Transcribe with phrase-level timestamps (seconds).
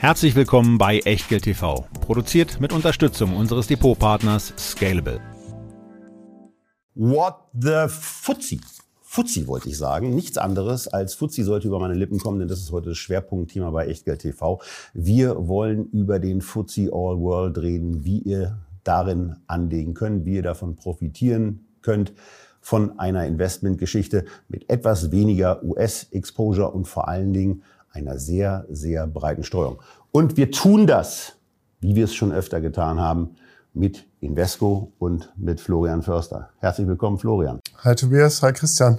[0.00, 5.20] Herzlich willkommen bei Echtgeld TV, produziert mit Unterstützung unseres Depotpartners Scalable.
[6.94, 8.60] What the Fuzzi?
[9.02, 10.14] Fuzzi wollte ich sagen.
[10.14, 13.70] Nichts anderes als Fuzzi sollte über meine Lippen kommen, denn das ist heute das Schwerpunktthema
[13.70, 14.60] bei Echtgeld TV.
[14.94, 20.42] Wir wollen über den Fuzzi All World reden, wie ihr darin anlegen könnt, wie ihr
[20.44, 22.12] davon profitieren könnt
[22.60, 27.62] von einer Investmentgeschichte mit etwas weniger US-Exposure und vor allen Dingen
[27.92, 29.78] einer sehr, sehr breiten Streuung.
[30.12, 31.36] Und wir tun das,
[31.80, 33.36] wie wir es schon öfter getan haben,
[33.74, 36.50] mit Invesco und mit Florian Förster.
[36.58, 37.60] Herzlich willkommen, Florian.
[37.84, 38.98] Hi Tobias, hi Christian.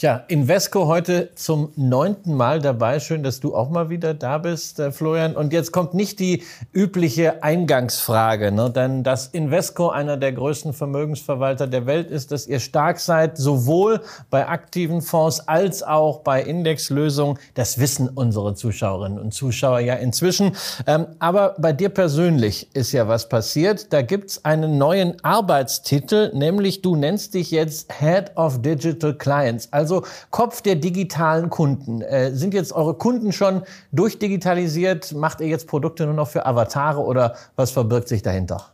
[0.00, 3.00] Tja, Invesco heute zum neunten Mal dabei.
[3.00, 5.34] Schön, dass du auch mal wieder da bist, äh, Florian.
[5.34, 8.70] Und jetzt kommt nicht die übliche Eingangsfrage, ne?
[8.70, 14.00] denn dass Invesco einer der größten Vermögensverwalter der Welt ist, dass ihr stark seid, sowohl
[14.30, 20.54] bei aktiven Fonds als auch bei Indexlösungen, das wissen unsere Zuschauerinnen und Zuschauer ja inzwischen.
[20.86, 23.92] Ähm, aber bei dir persönlich ist ja was passiert.
[23.92, 29.72] Da gibt's einen neuen Arbeitstitel, nämlich du nennst dich jetzt Head of Digital Clients.
[29.72, 32.02] Also also Kopf der digitalen Kunden.
[32.02, 35.14] Äh, sind jetzt eure Kunden schon durchdigitalisiert?
[35.14, 38.66] Macht ihr jetzt Produkte nur noch für Avatare oder was verbirgt sich dahinter?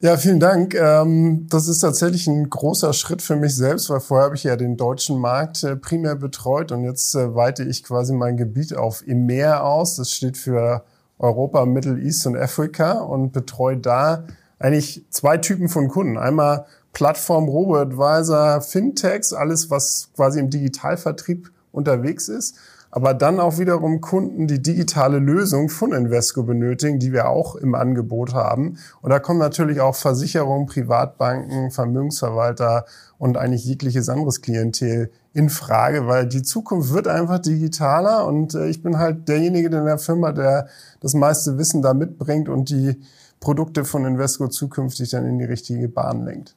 [0.00, 0.74] Ja, vielen Dank.
[0.76, 4.54] Ähm, das ist tatsächlich ein großer Schritt für mich selbst, weil vorher habe ich ja
[4.54, 9.02] den deutschen Markt äh, primär betreut und jetzt äh, weite ich quasi mein Gebiet auf
[9.04, 9.96] EMEA aus.
[9.96, 10.84] Das steht für
[11.18, 14.22] Europa, Middle East und Afrika und betreue da
[14.60, 16.16] eigentlich zwei Typen von Kunden.
[16.16, 22.56] Einmal Plattform, Robo-Advisor, Fintechs, alles, was quasi im Digitalvertrieb unterwegs ist.
[22.90, 27.74] Aber dann auch wiederum Kunden, die digitale Lösung von Invesco benötigen, die wir auch im
[27.74, 28.78] Angebot haben.
[29.02, 32.86] Und da kommen natürlich auch Versicherungen, Privatbanken, Vermögensverwalter
[33.18, 38.68] und eigentlich jegliches anderes Klientel in Frage, weil die Zukunft wird einfach digitaler und äh,
[38.68, 40.68] ich bin halt derjenige in der Firma, der
[41.00, 43.00] das meiste Wissen da mitbringt und die
[43.38, 46.56] Produkte von Invesco zukünftig dann in die richtige Bahn lenkt.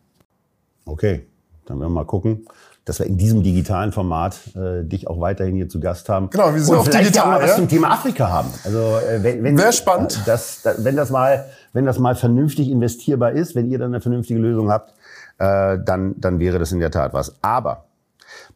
[0.85, 1.25] Okay,
[1.65, 2.45] dann werden wir mal gucken,
[2.85, 6.29] dass wir in diesem digitalen Format äh, dich auch weiterhin hier zu Gast haben.
[6.29, 7.23] Genau, wir sind Und auch digital.
[7.23, 8.49] Auch mal was zum Thema Afrika haben.
[8.63, 10.13] Also äh, wenn, wenn Wäre spannend.
[10.13, 13.91] Äh, das, das, wenn das mal, wenn das mal vernünftig investierbar ist, wenn ihr dann
[13.91, 14.93] eine vernünftige Lösung habt,
[15.37, 17.35] äh, dann, dann wäre das in der Tat was.
[17.41, 17.85] Aber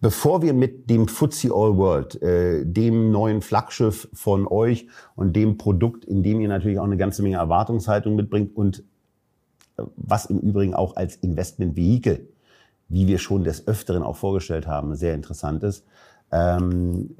[0.01, 5.57] Bevor wir mit dem FTSE All World, äh, dem neuen Flaggschiff von euch und dem
[5.57, 8.83] Produkt, in dem ihr natürlich auch eine ganze Menge Erwartungshaltung mitbringt und
[9.95, 12.27] was im Übrigen auch als Investmentvehikel,
[12.87, 15.85] wie wir schon des Öfteren auch vorgestellt haben, sehr interessant ist.
[16.31, 17.15] Ähm,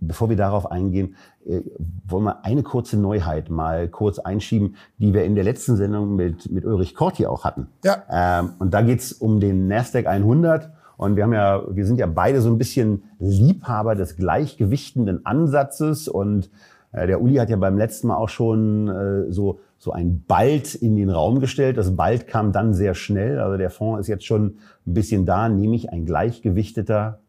[0.00, 1.14] bevor wir darauf eingehen,
[1.46, 1.60] äh,
[2.06, 6.50] wollen wir eine kurze Neuheit mal kurz einschieben, die wir in der letzten Sendung mit,
[6.50, 7.68] mit Ulrich Kort hier auch hatten.
[7.84, 8.02] Ja.
[8.10, 10.70] Ähm, und da geht's um den Nasdaq 100.
[10.96, 16.08] Und wir haben ja, wir sind ja beide so ein bisschen Liebhaber des gleichgewichtenden Ansatzes.
[16.08, 16.50] Und
[16.90, 20.74] äh, der Uli hat ja beim letzten Mal auch schon äh, so so ein Bald
[20.74, 21.76] in den Raum gestellt.
[21.76, 23.38] Das Bald kam dann sehr schnell.
[23.38, 27.20] Also der Fonds ist jetzt schon ein bisschen da, nämlich ein gleichgewichteter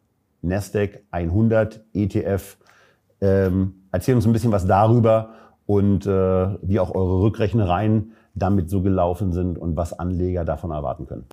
[0.41, 2.57] Nasdaq 100 ETF.
[3.21, 5.29] Ähm, erzähl uns ein bisschen was darüber
[5.65, 11.05] und äh, wie auch eure Rückrechnereien damit so gelaufen sind und was Anleger davon erwarten
[11.05, 11.25] können.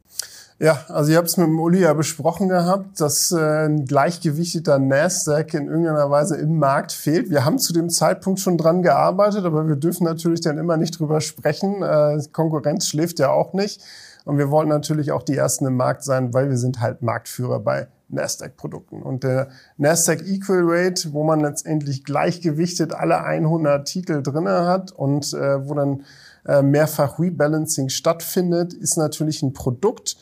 [0.58, 4.78] Ja, also ich habe es mit dem Uli ja besprochen gehabt, dass äh, ein gleichgewichteter
[4.78, 7.28] Nasdaq in irgendeiner Weise im Markt fehlt.
[7.28, 10.98] Wir haben zu dem Zeitpunkt schon dran gearbeitet, aber wir dürfen natürlich dann immer nicht
[10.98, 11.82] drüber sprechen.
[11.82, 13.82] Äh, Konkurrenz schläft ja auch nicht.
[14.24, 17.60] Und wir wollten natürlich auch die Ersten im Markt sein, weil wir sind halt Marktführer
[17.60, 19.02] bei Nasdaq-Produkten.
[19.02, 25.34] Und der Nasdaq Equal Rate, wo man letztendlich gleichgewichtet alle 100 Titel drinne hat und
[25.34, 26.04] äh, wo dann
[26.46, 30.16] äh, mehrfach Rebalancing stattfindet, ist natürlich ein Produkt,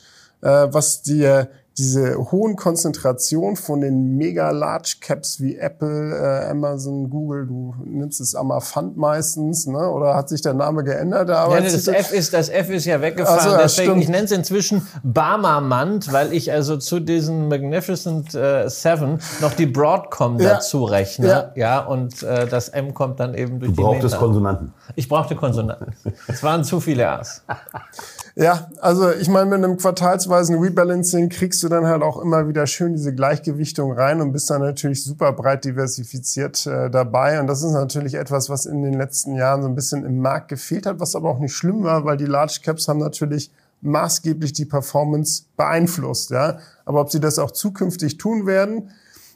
[0.48, 7.46] was dir diese hohen Konzentration von den mega Large Caps wie Apple, äh, Amazon, Google,
[7.46, 9.90] du nimmst es Fund meistens, ne?
[9.90, 11.28] Oder hat sich der Name geändert?
[11.28, 13.38] Ja, nee, das F ist das F ist ja weggefahren.
[13.40, 14.02] Also, ja, Deswegen stimmt.
[14.04, 19.66] ich nenne es inzwischen Barmermand, weil ich also zu diesen Magnificent äh, Seven noch die
[19.66, 20.54] Broadcom ja.
[20.54, 21.26] dazu rechne.
[21.26, 23.82] Ja, ja und äh, das M kommt dann eben durch du die.
[23.82, 24.72] Du brauchtest Konsonanten.
[24.94, 25.92] Ich brauchte Konsonanten.
[26.28, 27.42] es waren zu viele A's.
[28.36, 32.66] Ja, also ich meine, mit einem quartalsweisen Rebalancing kriegst du dann halt auch immer wieder
[32.66, 37.38] schön diese Gleichgewichtung rein und bist dann natürlich super breit diversifiziert äh, dabei.
[37.38, 40.48] Und das ist natürlich etwas, was in den letzten Jahren so ein bisschen im Markt
[40.48, 43.52] gefehlt hat, was aber auch nicht schlimm war, weil die Large Caps haben natürlich
[43.82, 46.30] maßgeblich die Performance beeinflusst.
[46.30, 46.58] Ja?
[46.86, 48.90] Aber ob sie das auch zukünftig tun werden,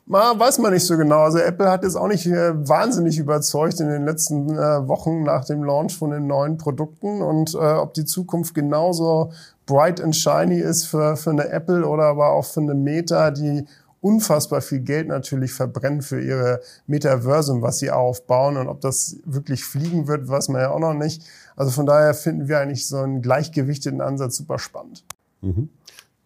[0.08, 1.20] mal, weiß man nicht so genau.
[1.20, 5.44] Also Apple hat jetzt auch nicht äh, wahnsinnig überzeugt in den letzten äh, Wochen nach
[5.44, 7.22] dem Launch von den neuen Produkten.
[7.22, 9.32] Und äh, ob die Zukunft genauso
[9.66, 13.66] bright and shiny ist für, für eine Apple oder aber auch für eine Meta, die
[14.00, 18.56] unfassbar viel Geld natürlich verbrennen für ihre Metaversum, was sie aufbauen.
[18.56, 21.22] Und ob das wirklich fliegen wird, weiß man ja auch noch nicht.
[21.56, 25.04] Also von daher finden wir eigentlich so einen gleichgewichteten Ansatz super spannend.
[25.40, 25.68] Mhm.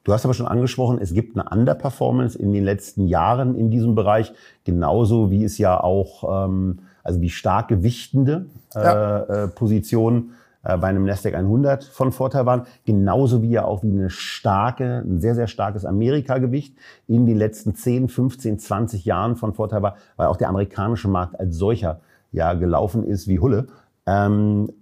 [0.05, 3.95] Du hast aber schon angesprochen, es gibt eine Underperformance in den letzten Jahren in diesem
[3.95, 4.33] Bereich,
[4.65, 9.19] genauso wie es ja auch, ähm, also wie stark gewichtende äh, ja.
[9.21, 10.33] äh, Positionen
[10.65, 15.05] äh, bei einem Nasdaq 100 von Vorteil waren, genauso wie ja auch wie eine starke,
[15.07, 16.77] ein sehr, sehr starkes Amerika-Gewicht
[17.07, 21.39] in den letzten 10, 15, 20 Jahren von Vorteil war, weil auch der amerikanische Markt
[21.39, 22.01] als solcher
[22.33, 23.69] ja gelaufen ist wie Hulle.
[24.07, 24.73] Ähm,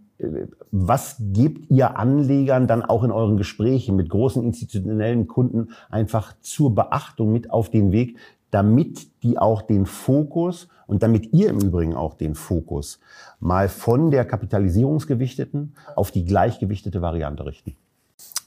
[0.71, 6.75] was gebt ihr Anlegern dann auch in euren Gesprächen mit großen institutionellen Kunden einfach zur
[6.75, 8.17] Beachtung mit auf den Weg,
[8.51, 12.99] damit die auch den Fokus und damit ihr im Übrigen auch den Fokus
[13.39, 17.77] mal von der kapitalisierungsgewichteten auf die gleichgewichtete Variante richten?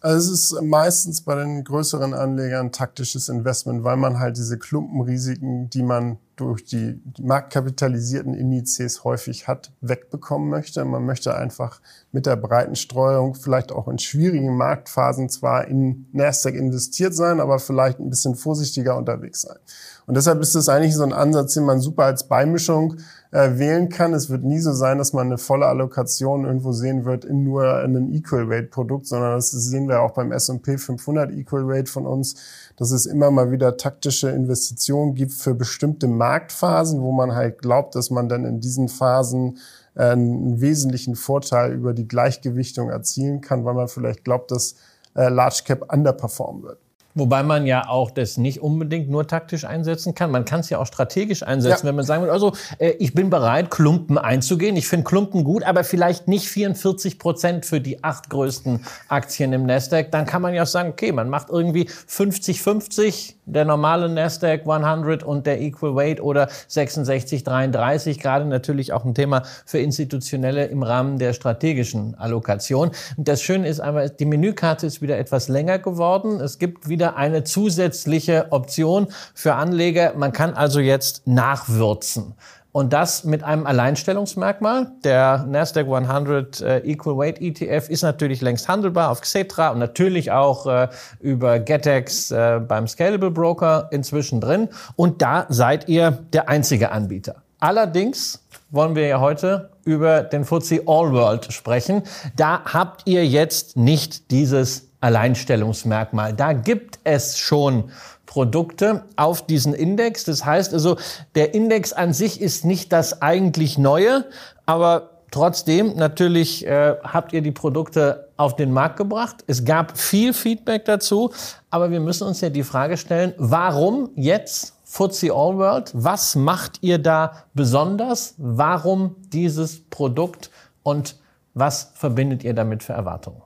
[0.03, 5.69] Also es ist meistens bei den größeren Anlegern taktisches Investment, weil man halt diese Klumpenrisiken,
[5.69, 10.83] die man durch die marktkapitalisierten Indizes häufig hat, wegbekommen möchte.
[10.83, 11.79] Man möchte einfach
[12.11, 17.59] mit der breiten Streuung vielleicht auch in schwierigen Marktphasen zwar in Nasdaq investiert sein, aber
[17.59, 19.57] vielleicht ein bisschen vorsichtiger unterwegs sein.
[20.05, 22.97] Und deshalb ist das eigentlich so ein Ansatz, den man super als Beimischung
[23.33, 24.13] äh, wählen kann.
[24.13, 27.77] Es wird nie so sein, dass man eine volle Allokation irgendwo sehen wird in nur
[27.77, 32.05] einem Equal Weight Produkt, sondern das sehen wir auch beim S&P 500 Equal Weight von
[32.05, 32.35] uns,
[32.77, 37.95] dass es immer mal wieder taktische Investitionen gibt für bestimmte Marktphasen, wo man halt glaubt,
[37.95, 39.57] dass man dann in diesen Phasen
[39.95, 44.75] äh, einen wesentlichen Vorteil über die Gleichgewichtung erzielen kann, weil man vielleicht glaubt, dass
[45.15, 46.82] äh, Large Cap underperformen wird.
[47.15, 50.31] Wobei man ja auch das nicht unbedingt nur taktisch einsetzen kann.
[50.31, 51.89] Man kann es ja auch strategisch einsetzen, ja.
[51.89, 54.75] wenn man sagen will, also äh, ich bin bereit, Klumpen einzugehen.
[54.75, 59.65] Ich finde Klumpen gut, aber vielleicht nicht 44 Prozent für die acht größten Aktien im
[59.65, 60.11] Nasdaq.
[60.11, 65.23] Dann kann man ja auch sagen, okay, man macht irgendwie 50-50, der normale Nasdaq 100
[65.23, 68.19] und der Equal Weight oder 66-33.
[68.19, 72.91] Gerade natürlich auch ein Thema für Institutionelle im Rahmen der strategischen Allokation.
[73.17, 76.39] Und das Schöne ist einmal, die Menükarte ist wieder etwas länger geworden.
[76.39, 80.13] Es gibt wieder eine zusätzliche Option für Anleger.
[80.15, 82.35] Man kann also jetzt nachwürzen.
[82.73, 84.91] Und das mit einem Alleinstellungsmerkmal.
[85.03, 90.31] Der Nasdaq 100 äh, Equal Weight ETF ist natürlich längst handelbar auf Xetra und natürlich
[90.31, 90.87] auch äh,
[91.19, 94.69] über GetEx äh, beim Scalable Broker inzwischen drin.
[94.95, 97.35] Und da seid ihr der einzige Anbieter.
[97.59, 102.01] Allerdings wollen wir ja heute über den FTSE All World sprechen.
[102.35, 106.33] Da habt ihr jetzt nicht dieses Alleinstellungsmerkmal.
[106.33, 107.91] Da gibt es schon
[108.25, 110.23] Produkte auf diesen Index.
[110.23, 110.97] Das heißt also,
[111.35, 114.25] der Index an sich ist nicht das eigentlich Neue,
[114.65, 119.43] aber Trotzdem, natürlich äh, habt ihr die Produkte auf den Markt gebracht.
[119.47, 121.31] Es gab viel Feedback dazu,
[121.71, 125.89] aber wir müssen uns ja die Frage stellen, warum jetzt FTSE All World?
[125.95, 128.35] Was macht ihr da besonders?
[128.37, 130.51] Warum dieses Produkt
[130.83, 131.15] und
[131.55, 133.41] was verbindet ihr damit für Erwartungen?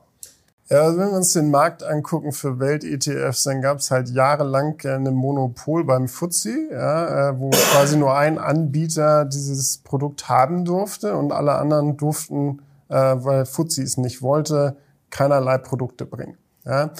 [0.70, 4.78] Ja, also wenn wir uns den Markt angucken für Welt-ETFs, dann gab es halt jahrelang
[4.84, 11.16] ein Monopol beim FTSE, ja, äh, wo quasi nur ein Anbieter dieses Produkt haben durfte
[11.16, 14.76] und alle anderen durften, äh, weil FTSE es nicht wollte,
[15.10, 16.38] keinerlei Produkte bringen.
[16.66, 16.92] Ja.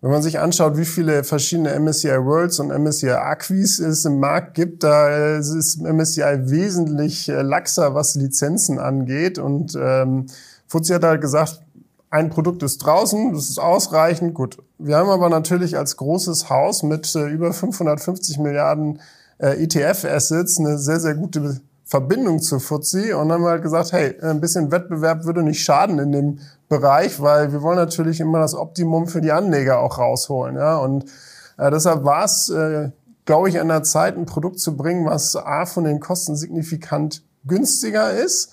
[0.00, 4.54] Wenn man sich anschaut, wie viele verschiedene MSCI Worlds und MSCI Acquis es im Markt
[4.54, 9.38] gibt, da ist MSCI wesentlich äh, laxer, was Lizenzen angeht.
[9.38, 10.26] Und ähm,
[10.68, 11.60] FTSE hat halt gesagt,
[12.14, 14.58] ein Produkt ist draußen, das ist ausreichend, gut.
[14.78, 19.00] Wir haben aber natürlich als großes Haus mit äh, über 550 Milliarden
[19.38, 24.40] äh, ETF-Assets eine sehr, sehr gute Verbindung zu FTSE und haben halt gesagt, hey, ein
[24.40, 29.08] bisschen Wettbewerb würde nicht schaden in dem Bereich, weil wir wollen natürlich immer das Optimum
[29.08, 30.54] für die Anleger auch rausholen.
[30.54, 30.76] Ja?
[30.76, 31.06] Und
[31.58, 32.90] äh, deshalb war es, äh,
[33.24, 37.24] glaube ich, an der Zeit, ein Produkt zu bringen, was A von den Kosten signifikant
[37.44, 38.52] günstiger ist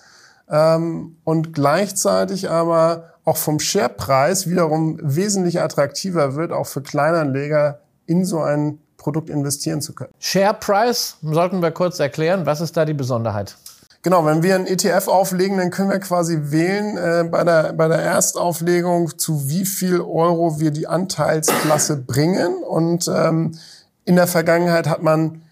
[0.50, 8.26] ähm, und gleichzeitig aber auch vom Sharepreis wiederum wesentlich attraktiver wird, auch für Kleinanleger in
[8.26, 10.12] so ein Produkt investieren zu können.
[10.20, 13.58] Sharepreis, sollten wir kurz erklären, was ist da die Besonderheit?
[14.04, 17.88] Genau, wenn wir einen ETF auflegen, dann können wir quasi wählen äh, bei, der, bei
[17.88, 22.64] der Erstauflegung, zu wie viel Euro wir die Anteilsklasse bringen.
[22.64, 23.52] Und ähm,
[24.06, 25.44] in der Vergangenheit hat man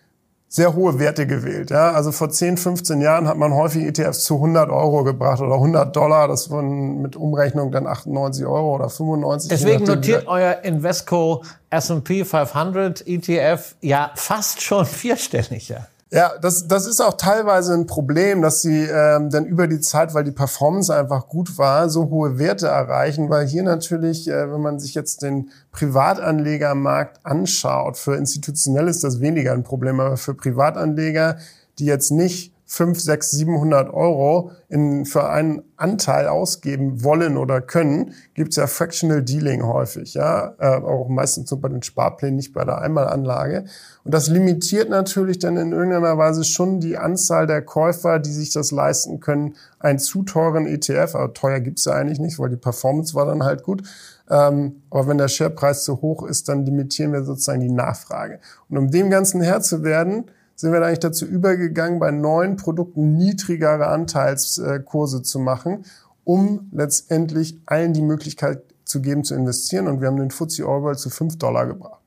[0.52, 1.70] sehr hohe Werte gewählt.
[1.70, 1.92] Ja?
[1.92, 5.96] Also vor 10, 15 Jahren hat man häufig ETFs zu 100 Euro gebracht oder 100
[5.96, 6.28] Dollar.
[6.28, 9.50] Das waren mit Umrechnung dann 98 Euro oder 95.
[9.50, 15.70] Deswegen notiert euer Invesco S&P 500 ETF ja fast schon vierstellig.
[15.70, 15.88] Ja.
[16.12, 20.16] Ja, das, das ist auch teilweise ein Problem, dass sie ähm, dann über die Zeit,
[20.16, 24.62] weil die Performance einfach gut war, so hohe Werte erreichen, weil hier natürlich, äh, wenn
[24.62, 30.34] man sich jetzt den Privatanlegermarkt anschaut, für institutionell ist das weniger ein Problem, aber für
[30.34, 31.38] Privatanleger,
[31.78, 38.14] die jetzt nicht 5, 6, 700 Euro in, für einen Anteil ausgeben wollen oder können,
[38.36, 42.64] gibt's ja Fractional Dealing häufig, ja, äh, auch meistens nur bei den Sparplänen, nicht bei
[42.64, 43.66] der Einmalanlage.
[44.04, 48.52] Und das limitiert natürlich dann in irgendeiner Weise schon die Anzahl der Käufer, die sich
[48.52, 52.56] das leisten können, einen zu teuren ETF, aber teuer gibt's ja eigentlich nicht, weil die
[52.56, 53.82] Performance war dann halt gut.
[54.30, 58.40] Ähm, aber wenn der Sharepreis zu hoch ist, dann limitieren wir sozusagen die Nachfrage.
[58.70, 60.26] Und um dem Ganzen Herr zu werden,
[60.60, 65.86] sind wir eigentlich dazu übergegangen, bei neuen Produkten niedrigere Anteilskurse zu machen,
[66.26, 69.88] um letztendlich allen die Möglichkeit zu geben, zu investieren.
[69.88, 72.02] Und wir haben den FTSE All zu 5 Dollar gebracht.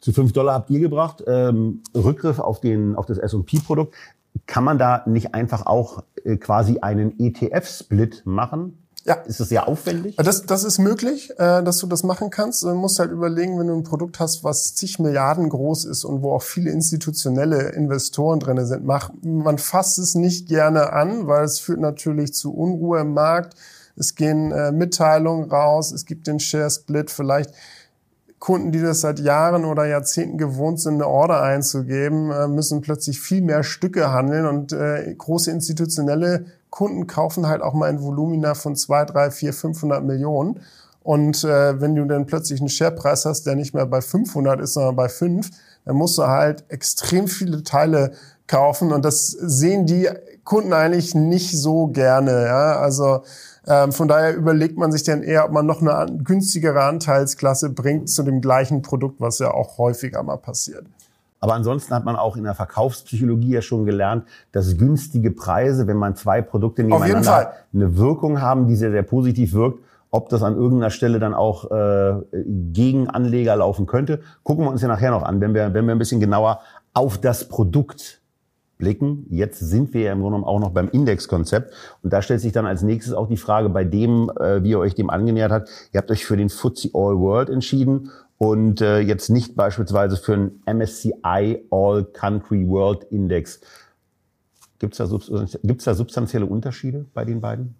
[0.00, 1.22] Zu 5 Dollar habt ihr gebracht.
[1.26, 3.94] Ähm, Rückgriff auf, den, auf das S&P-Produkt.
[4.46, 8.87] Kann man da nicht einfach auch äh, quasi einen ETF-Split machen?
[9.04, 9.14] Ja.
[9.14, 10.16] Ist das sehr aufwendig?
[10.16, 12.62] Das, das ist möglich, äh, dass du das machen kannst.
[12.62, 16.22] Du musst halt überlegen, wenn du ein Produkt hast, was zig Milliarden groß ist und
[16.22, 21.44] wo auch viele institutionelle Investoren drinne sind, mach, man fasst es nicht gerne an, weil
[21.44, 23.54] es führt natürlich zu Unruhe im Markt.
[23.96, 27.52] Es gehen äh, Mitteilungen raus, es gibt den Share Split, vielleicht
[28.38, 33.20] Kunden, die das seit Jahren oder Jahrzehnten gewohnt sind, eine Order einzugeben, äh, müssen plötzlich
[33.20, 36.46] viel mehr Stücke handeln und äh, große institutionelle
[36.78, 40.60] Kunden kaufen halt auch mal ein Volumina von zwei, drei, vier, 500 Millionen.
[41.02, 44.74] Und äh, wenn du dann plötzlich einen Sharepreis hast, der nicht mehr bei 500 ist,
[44.74, 45.50] sondern bei 5,
[45.84, 48.12] dann musst du halt extrem viele Teile
[48.46, 48.92] kaufen.
[48.92, 50.08] Und das sehen die
[50.44, 52.44] Kunden eigentlich nicht so gerne.
[52.44, 52.78] Ja?
[52.78, 53.24] Also
[53.66, 58.08] ähm, von daher überlegt man sich dann eher, ob man noch eine günstigere Anteilsklasse bringt
[58.08, 60.86] zu dem gleichen Produkt, was ja auch häufiger mal passiert.
[61.40, 65.96] Aber ansonsten hat man auch in der Verkaufspsychologie ja schon gelernt, dass günstige Preise, wenn
[65.96, 69.80] man zwei Produkte nebeneinander hat, eine Wirkung haben, die sehr, sehr positiv wirkt.
[70.10, 72.14] Ob das an irgendeiner Stelle dann auch äh,
[72.72, 75.94] gegen Anleger laufen könnte, gucken wir uns ja nachher noch an, wenn wir, wenn wir
[75.94, 76.60] ein bisschen genauer
[76.94, 78.22] auf das Produkt
[78.78, 79.26] blicken.
[79.28, 81.74] Jetzt sind wir ja im Grunde genommen auch noch beim Indexkonzept.
[82.02, 84.78] Und da stellt sich dann als nächstes auch die Frage, bei dem, äh, wie ihr
[84.78, 89.00] euch dem angenähert habt, ihr habt euch für den FTSE All World entschieden und äh,
[89.00, 93.60] jetzt nicht beispielsweise für einen MSCI All Country World Index.
[94.78, 97.74] Gibt es da, da substanzielle Unterschiede bei den beiden?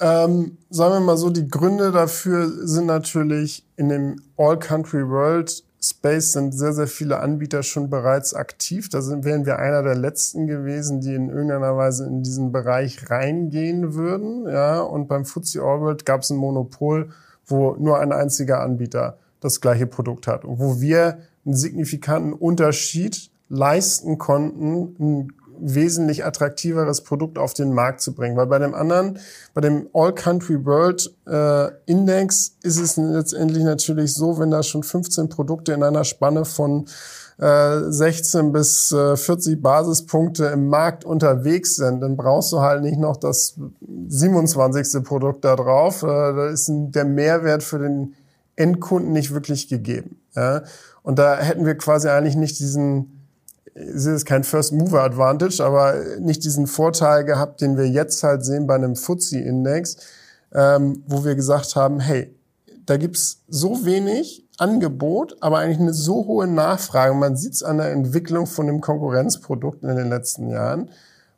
[0.00, 5.62] Ähm, sagen wir mal so, die Gründe dafür sind natürlich in dem All Country World
[5.84, 8.88] Space sind sehr, sehr viele Anbieter schon bereits aktiv.
[8.88, 13.10] Da sind, wären wir einer der letzten gewesen, die in irgendeiner Weise in diesen Bereich
[13.10, 14.46] reingehen würden.
[14.48, 17.10] Ja, und beim FTSE All World gab es ein Monopol,
[17.46, 23.30] wo nur ein einziger Anbieter das gleiche Produkt hat und wo wir einen signifikanten Unterschied
[23.48, 25.32] leisten konnten, ein
[25.62, 28.36] wesentlich attraktiveres Produkt auf den Markt zu bringen.
[28.36, 29.18] Weil bei dem anderen,
[29.54, 34.82] bei dem All Country World äh, Index ist es letztendlich natürlich so, wenn da schon
[34.82, 36.86] 15 Produkte in einer Spanne von
[37.38, 42.98] äh, 16 bis äh, 40 Basispunkte im Markt unterwegs sind, dann brauchst du halt nicht
[42.98, 43.56] noch das
[44.08, 45.04] 27.
[45.04, 46.02] Produkt da drauf.
[46.02, 48.14] Äh, da ist der Mehrwert für den
[48.56, 50.20] Endkunden nicht wirklich gegeben.
[50.34, 50.62] Ja?
[51.02, 53.26] Und da hätten wir quasi eigentlich nicht diesen,
[53.74, 58.44] es ist kein First Mover Advantage, aber nicht diesen Vorteil gehabt, den wir jetzt halt
[58.44, 59.96] sehen bei einem FTSE-Index,
[60.54, 62.34] ähm, wo wir gesagt haben, hey,
[62.84, 67.14] da gibt's so wenig Angebot, aber eigentlich eine so hohe Nachfrage.
[67.14, 70.90] Man sieht es an der Entwicklung von dem Konkurrenzprodukt in den letzten Jahren.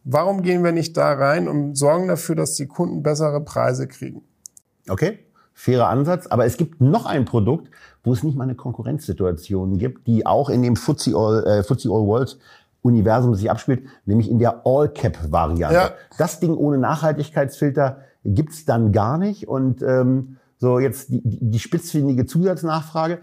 [0.04, 4.22] Warum gehen wir nicht da rein und sorgen dafür, dass die Kunden bessere Preise kriegen?
[4.88, 5.20] Okay
[5.54, 6.26] fairer Ansatz.
[6.26, 7.70] Aber es gibt noch ein Produkt,
[8.02, 11.88] wo es nicht mal eine Konkurrenzsituation gibt, die auch in dem FTSE All, äh, FTSE
[11.88, 12.38] All World
[12.82, 15.74] Universum sich abspielt, nämlich in der All Cap Variante.
[15.74, 15.90] Ja.
[16.18, 19.48] Das Ding ohne Nachhaltigkeitsfilter gibt's dann gar nicht.
[19.48, 23.18] Und ähm, so jetzt die, die spitzfindige Zusatznachfrage.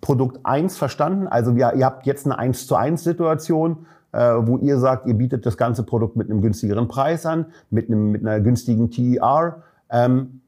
[0.00, 1.26] Produkt eins verstanden.
[1.26, 5.14] Also wir, ihr habt jetzt eine 1 zu 1 Situation, äh, wo ihr sagt, ihr
[5.14, 9.62] bietet das ganze Produkt mit einem günstigeren Preis an, mit, einem, mit einer günstigen TER.
[9.90, 10.40] Ähm,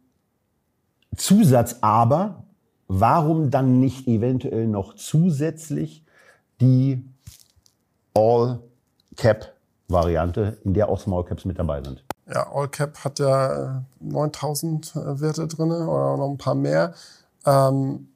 [1.17, 2.45] Zusatz aber,
[2.89, 6.05] warum dann nicht eventuell noch zusätzlich
[6.61, 7.05] die
[8.15, 8.61] All
[9.17, 9.55] Cap
[9.89, 12.05] Variante, in der auch Small Caps mit dabei sind.
[12.33, 16.95] Ja, All Cap hat ja 9000 äh, Werte drin oder noch ein paar mehr.
[17.45, 18.09] Ähm,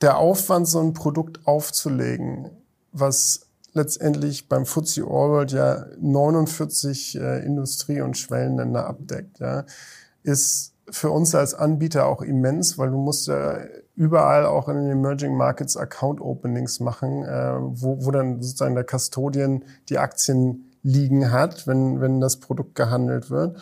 [0.00, 2.50] der Aufwand, so ein Produkt aufzulegen,
[2.92, 9.64] was letztendlich beim FTSE All World ja 49 äh, Industrie- und Schwellenländer abdeckt, ja,
[10.22, 13.58] ist für uns als Anbieter auch immens, weil du musst ja
[13.96, 18.84] überall auch in den Emerging Markets Account Openings machen, äh, wo, wo dann sozusagen der
[18.84, 23.56] Custodian die Aktien liegen hat, wenn, wenn das Produkt gehandelt wird.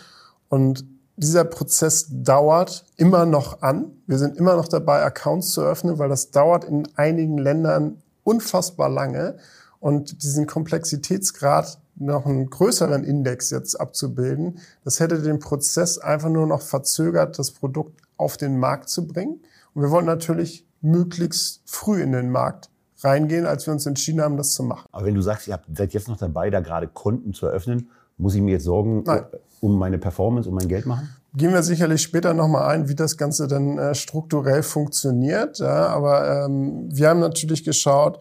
[0.48, 0.84] Und
[1.16, 3.92] dieser Prozess dauert immer noch an.
[4.06, 8.88] Wir sind immer noch dabei, Accounts zu öffnen, weil das dauert in einigen Ländern unfassbar
[8.88, 9.36] lange.
[9.78, 16.46] Und diesen Komplexitätsgrad noch einen größeren Index jetzt abzubilden, das hätte den Prozess einfach nur
[16.46, 19.40] noch verzögert, das Produkt auf den Markt zu bringen.
[19.74, 22.70] Und wir wollen natürlich möglichst früh in den Markt
[23.00, 24.86] reingehen, als wir uns entschieden haben, das zu machen.
[24.92, 28.34] Aber wenn du sagst, ihr seid jetzt noch dabei, da gerade Konten zu eröffnen, muss
[28.34, 29.24] ich mir jetzt Sorgen Nein.
[29.32, 31.08] Äh, um meine Performance, um mein Geld machen?
[31.34, 35.60] Gehen wir sicherlich später nochmal ein, wie das Ganze dann äh, strukturell funktioniert.
[35.60, 38.18] Ja, aber ähm, wir haben natürlich geschaut,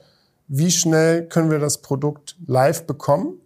[0.48, 3.40] wie schnell können wir das Produkt live bekommen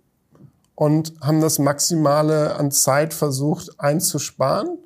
[0.75, 4.77] und haben das Maximale an Zeit versucht einzusparen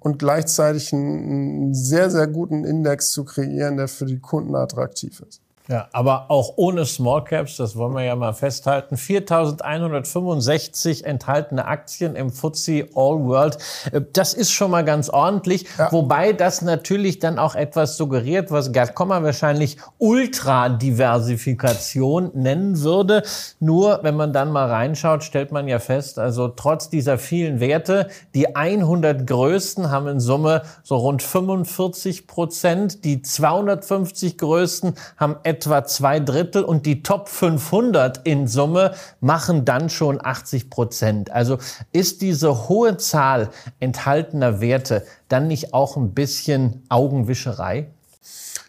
[0.00, 5.40] und gleichzeitig einen sehr, sehr guten Index zu kreieren, der für die Kunden attraktiv ist.
[5.68, 8.94] Ja, aber auch ohne Small Caps, das wollen wir ja mal festhalten.
[8.94, 13.58] 4.165 enthaltene Aktien im FTSE All World.
[13.90, 15.66] Äh, das ist schon mal ganz ordentlich.
[15.76, 15.90] Ja.
[15.90, 23.24] Wobei das natürlich dann auch etwas suggeriert, was Gerd Kommer wahrscheinlich Ultradiversifikation nennen würde.
[23.58, 28.06] Nur, wenn man dann mal reinschaut, stellt man ja fest, also trotz dieser vielen Werte,
[28.34, 33.04] die 100 größten haben in Summe so rund 45 Prozent.
[33.04, 39.64] Die 250 größten haben etwa etwa zwei Drittel und die Top 500 in Summe machen
[39.64, 41.30] dann schon 80 Prozent.
[41.30, 41.56] Also
[41.92, 43.48] ist diese hohe Zahl
[43.80, 47.88] enthaltener Werte dann nicht auch ein bisschen Augenwischerei?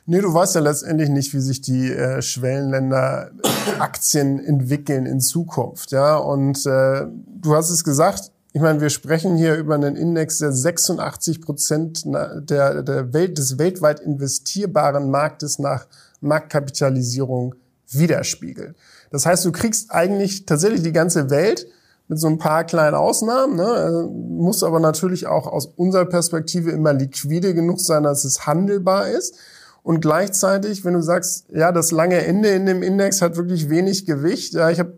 [0.06, 3.32] Nee, du weißt ja letztendlich nicht, wie sich die äh, Schwellenländer
[3.80, 5.92] Aktien entwickeln in Zukunft.
[5.92, 7.06] Ja, und äh,
[7.42, 12.06] du hast es gesagt, ich meine, wir sprechen hier über einen Index, der 86 Prozent
[12.06, 15.86] der, der Welt, des weltweit investierbaren Marktes nach
[16.22, 17.56] Marktkapitalisierung
[17.90, 18.76] widerspiegelt.
[19.12, 21.68] Das heißt, du kriegst eigentlich tatsächlich die ganze Welt
[22.08, 23.66] mit so ein paar kleinen Ausnahmen, ne?
[23.66, 29.10] Also muss aber natürlich auch aus unserer Perspektive immer liquide genug sein, dass es handelbar
[29.10, 29.36] ist.
[29.84, 34.06] Und gleichzeitig, wenn du sagst, ja, das lange Ende in dem Index hat wirklich wenig
[34.06, 34.54] Gewicht.
[34.54, 34.98] Ja, ich habe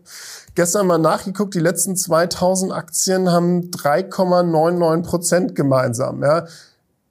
[0.56, 6.22] gestern mal nachgeguckt, die letzten 2000 Aktien haben 3,99 Prozent gemeinsam.
[6.22, 6.46] Ja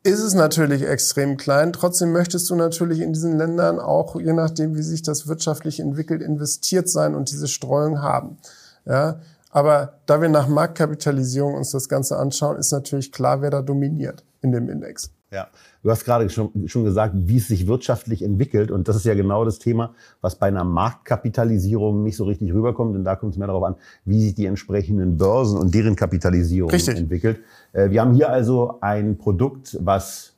[0.04, 1.74] ist es natürlich extrem klein.
[1.74, 6.22] Trotzdem möchtest du natürlich in diesen Ländern auch, je nachdem, wie sich das wirtschaftlich entwickelt,
[6.22, 8.38] investiert sein und diese Streuung haben.
[8.86, 9.20] Ja,
[9.52, 14.24] aber da wir nach Marktkapitalisierung uns das Ganze anschauen, ist natürlich klar, wer da dominiert
[14.42, 15.12] in dem Index.
[15.32, 15.48] Ja,
[15.84, 18.72] du hast gerade schon, schon gesagt, wie es sich wirtschaftlich entwickelt.
[18.72, 22.96] Und das ist ja genau das Thema, was bei einer Marktkapitalisierung nicht so richtig rüberkommt.
[22.96, 26.70] Denn da kommt es mehr darauf an, wie sich die entsprechenden Börsen und deren Kapitalisierung
[26.72, 26.98] richtig.
[26.98, 27.40] entwickelt.
[27.74, 30.36] Äh, wir haben hier also ein Produkt, was,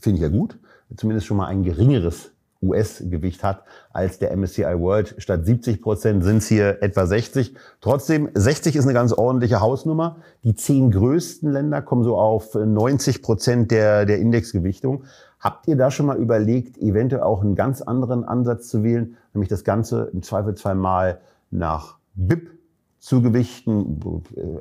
[0.00, 0.58] finde ich ja gut,
[0.96, 2.31] zumindest schon mal ein geringeres
[2.62, 5.14] US-Gewicht hat als der MSCI World.
[5.18, 7.54] Statt 70 Prozent sind es hier etwa 60.
[7.80, 10.16] Trotzdem, 60 ist eine ganz ordentliche Hausnummer.
[10.44, 15.04] Die zehn größten Länder kommen so auf 90 Prozent der, der Indexgewichtung.
[15.40, 19.48] Habt ihr da schon mal überlegt, eventuell auch einen ganz anderen Ansatz zu wählen, nämlich
[19.48, 21.20] das Ganze im Zweifelsfall mal
[21.50, 22.48] nach BIP
[23.00, 24.00] zu gewichten?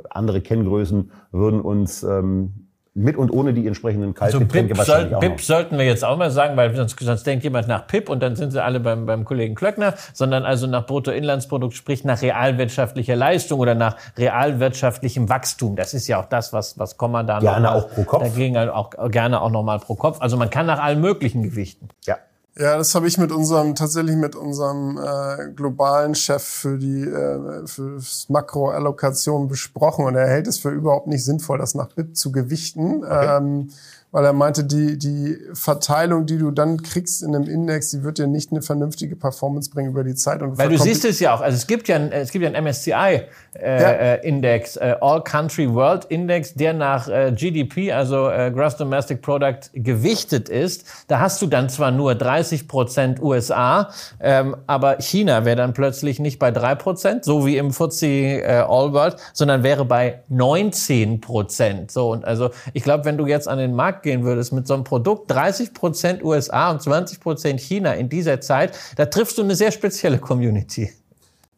[0.10, 5.42] Andere Kenngrößen würden uns ähm, mit und ohne die entsprechenden Kaltgetränke also Pip, soll, Pip
[5.42, 8.36] sollten wir jetzt auch mal sagen, weil sonst, sonst denkt jemand nach Pip und dann
[8.36, 13.62] sind sie alle beim, beim Kollegen Klöckner, sondern also nach Bruttoinlandsprodukt, sprich nach realwirtschaftlicher Leistung
[13.62, 15.78] oder nach realwirtschaftlichem Wachstum.
[15.78, 18.24] Das ist ja auch das, was, was Komma da gerne noch auch pro Kopf.
[18.24, 20.18] Dagegen halt auch gerne auch nochmal pro Kopf.
[20.20, 21.88] Also man kann nach allen möglichen Gewichten.
[22.06, 22.18] Ja.
[22.58, 27.66] Ja, das habe ich mit unserem tatsächlich mit unserem äh, globalen Chef für die äh,
[27.66, 32.34] fürs Makroallokation besprochen und er hält es für überhaupt nicht sinnvoll, das nach BIP zu
[32.34, 33.06] gewichten.
[33.06, 33.38] Okay.
[33.38, 33.70] Ähm,
[34.12, 38.18] weil er meinte, die, die Verteilung, die du dann kriegst in einem Index, die wird
[38.18, 40.42] dir nicht eine vernünftige Performance bringen über die Zeit.
[40.42, 42.52] Und weil du siehst es ja auch, also es gibt ja, ein, es gibt ja
[42.52, 43.22] einen MSCI äh,
[43.64, 43.92] ja.
[43.92, 49.22] Äh, Index, äh, All Country World Index, der nach äh, GDP, also äh, Gross Domestic
[49.22, 50.86] Product, gewichtet ist.
[51.08, 56.20] Da hast du dann zwar nur 30 Prozent USA, ähm, aber China wäre dann plötzlich
[56.20, 61.22] nicht bei drei Prozent, so wie im FTSE äh, All World, sondern wäre bei 19
[61.22, 61.92] Prozent.
[61.92, 64.74] So und also ich glaube, wenn du jetzt an den Markt gehen würdest mit so
[64.74, 69.44] einem Produkt, 30 Prozent USA und 20 Prozent China in dieser Zeit, da triffst du
[69.44, 70.92] eine sehr spezielle Community.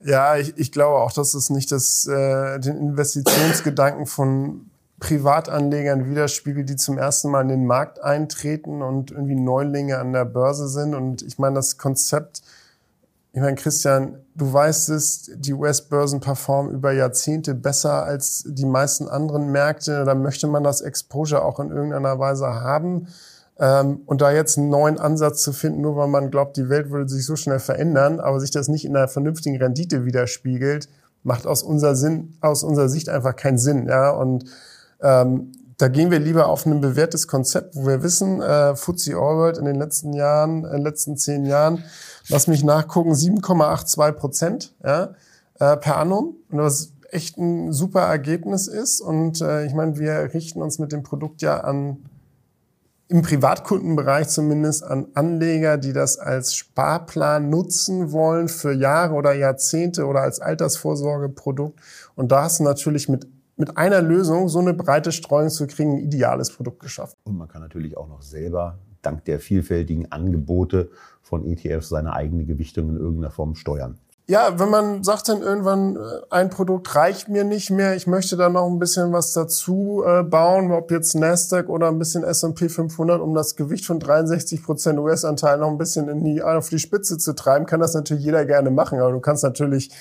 [0.04, 6.70] Ja, ich, ich glaube auch, dass es nicht das, äh, den Investitionsgedanken von Privatanlegern widerspiegelt,
[6.70, 10.96] die zum ersten Mal in den Markt eintreten und irgendwie Neulinge an der Börse sind.
[10.96, 12.42] Und ich meine, das Konzept,
[13.36, 19.08] ich meine, Christian, du weißt es, die US-Börsen performen über Jahrzehnte besser als die meisten
[19.08, 20.06] anderen Märkte.
[20.06, 23.08] Da möchte man das Exposure auch in irgendeiner Weise haben.
[23.58, 26.92] Ähm, und da jetzt einen neuen Ansatz zu finden, nur weil man glaubt, die Welt
[26.92, 30.88] würde sich so schnell verändern, aber sich das nicht in einer vernünftigen Rendite widerspiegelt,
[31.24, 33.88] macht aus unserer, Sinn, aus unserer Sicht einfach keinen Sinn.
[33.88, 34.12] Ja?
[34.12, 34.46] Und
[35.02, 39.58] ähm, da gehen wir lieber auf ein bewährtes Konzept, wo wir wissen, äh, FTSE Allworld
[39.58, 41.84] in den letzten Jahren, in den letzten zehn Jahren,
[42.30, 45.14] lass mich nachgucken, 7,82 Prozent ja,
[45.60, 46.38] äh, per annum.
[46.50, 49.02] Und was echt ein super Ergebnis ist.
[49.02, 51.98] Und äh, ich meine, wir richten uns mit dem Produkt ja an
[53.10, 60.06] im Privatkundenbereich zumindest an Anleger, die das als Sparplan nutzen wollen für Jahre oder Jahrzehnte
[60.06, 61.78] oder als Altersvorsorgeprodukt.
[62.16, 65.94] Und da hast du natürlich mit mit einer Lösung so eine breite Streuung zu kriegen,
[65.94, 67.16] ein ideales Produkt geschaffen.
[67.24, 70.90] Und man kann natürlich auch noch selber dank der vielfältigen Angebote
[71.22, 74.00] von ETFs seine eigene Gewichtung in irgendeiner Form steuern.
[74.26, 78.38] Ja, wenn man sagt dann irgendwann, äh, ein Produkt reicht mir nicht mehr, ich möchte
[78.38, 82.70] da noch ein bisschen was dazu äh, bauen, ob jetzt Nasdaq oder ein bisschen S&P
[82.70, 86.80] 500, um das Gewicht von 63 Prozent US-Anteil noch ein bisschen in die, auf die
[86.80, 89.02] Spitze zu treiben, kann das natürlich jeder gerne machen.
[89.02, 89.92] Aber du kannst natürlich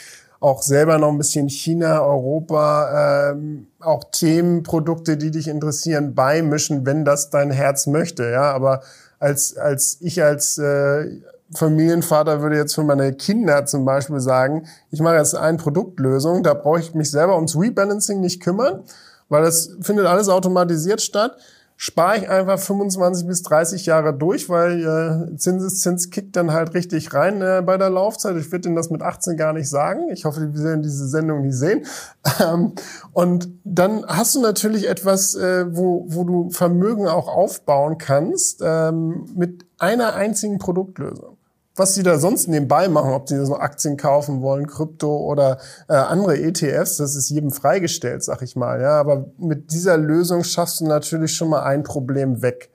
[0.43, 7.05] auch selber noch ein bisschen China, Europa, ähm, auch Themenprodukte, die dich interessieren, beimischen, wenn
[7.05, 8.29] das dein Herz möchte.
[8.29, 8.83] Ja, aber
[9.21, 11.21] als als ich als äh,
[11.55, 16.55] Familienvater würde jetzt für meine Kinder zum Beispiel sagen, ich mache jetzt eine Produktlösung, da
[16.55, 18.83] brauche ich mich selber ums Rebalancing nicht kümmern,
[19.29, 21.37] weil das findet alles automatisiert statt.
[21.85, 27.13] Spare ich einfach 25 bis 30 Jahre durch, weil äh, Zinseszins kickt dann halt richtig
[27.13, 28.37] rein äh, bei der Laufzeit.
[28.37, 30.09] Ich würde Ihnen das mit 18 gar nicht sagen.
[30.13, 31.85] Ich hoffe, Sie werden diese Sendung nie sehen.
[32.41, 32.73] Ähm,
[33.13, 39.27] und dann hast du natürlich etwas, äh, wo, wo du Vermögen auch aufbauen kannst ähm,
[39.35, 41.37] mit einer einzigen Produktlösung
[41.75, 45.59] was sie da sonst nebenbei machen, ob sie so Aktien kaufen wollen, Krypto oder
[45.89, 48.81] äh, andere ETFs, das ist jedem freigestellt, sag ich mal.
[48.81, 52.71] Ja, aber mit dieser Lösung schaffst du natürlich schon mal ein Problem weg.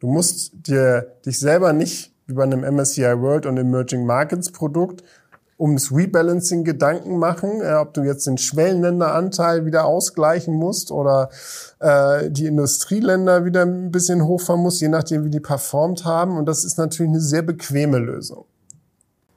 [0.00, 5.02] Du musst dir dich selber nicht wie bei einem MSCI World und Emerging Markets Produkt
[5.58, 11.30] ums Rebalancing Gedanken machen, äh, ob du jetzt den Schwellenländeranteil wieder ausgleichen musst oder
[11.80, 16.36] äh, die Industrieländer wieder ein bisschen hochfahren musst, je nachdem, wie die performt haben.
[16.36, 18.46] Und das ist natürlich eine sehr bequeme Lösung.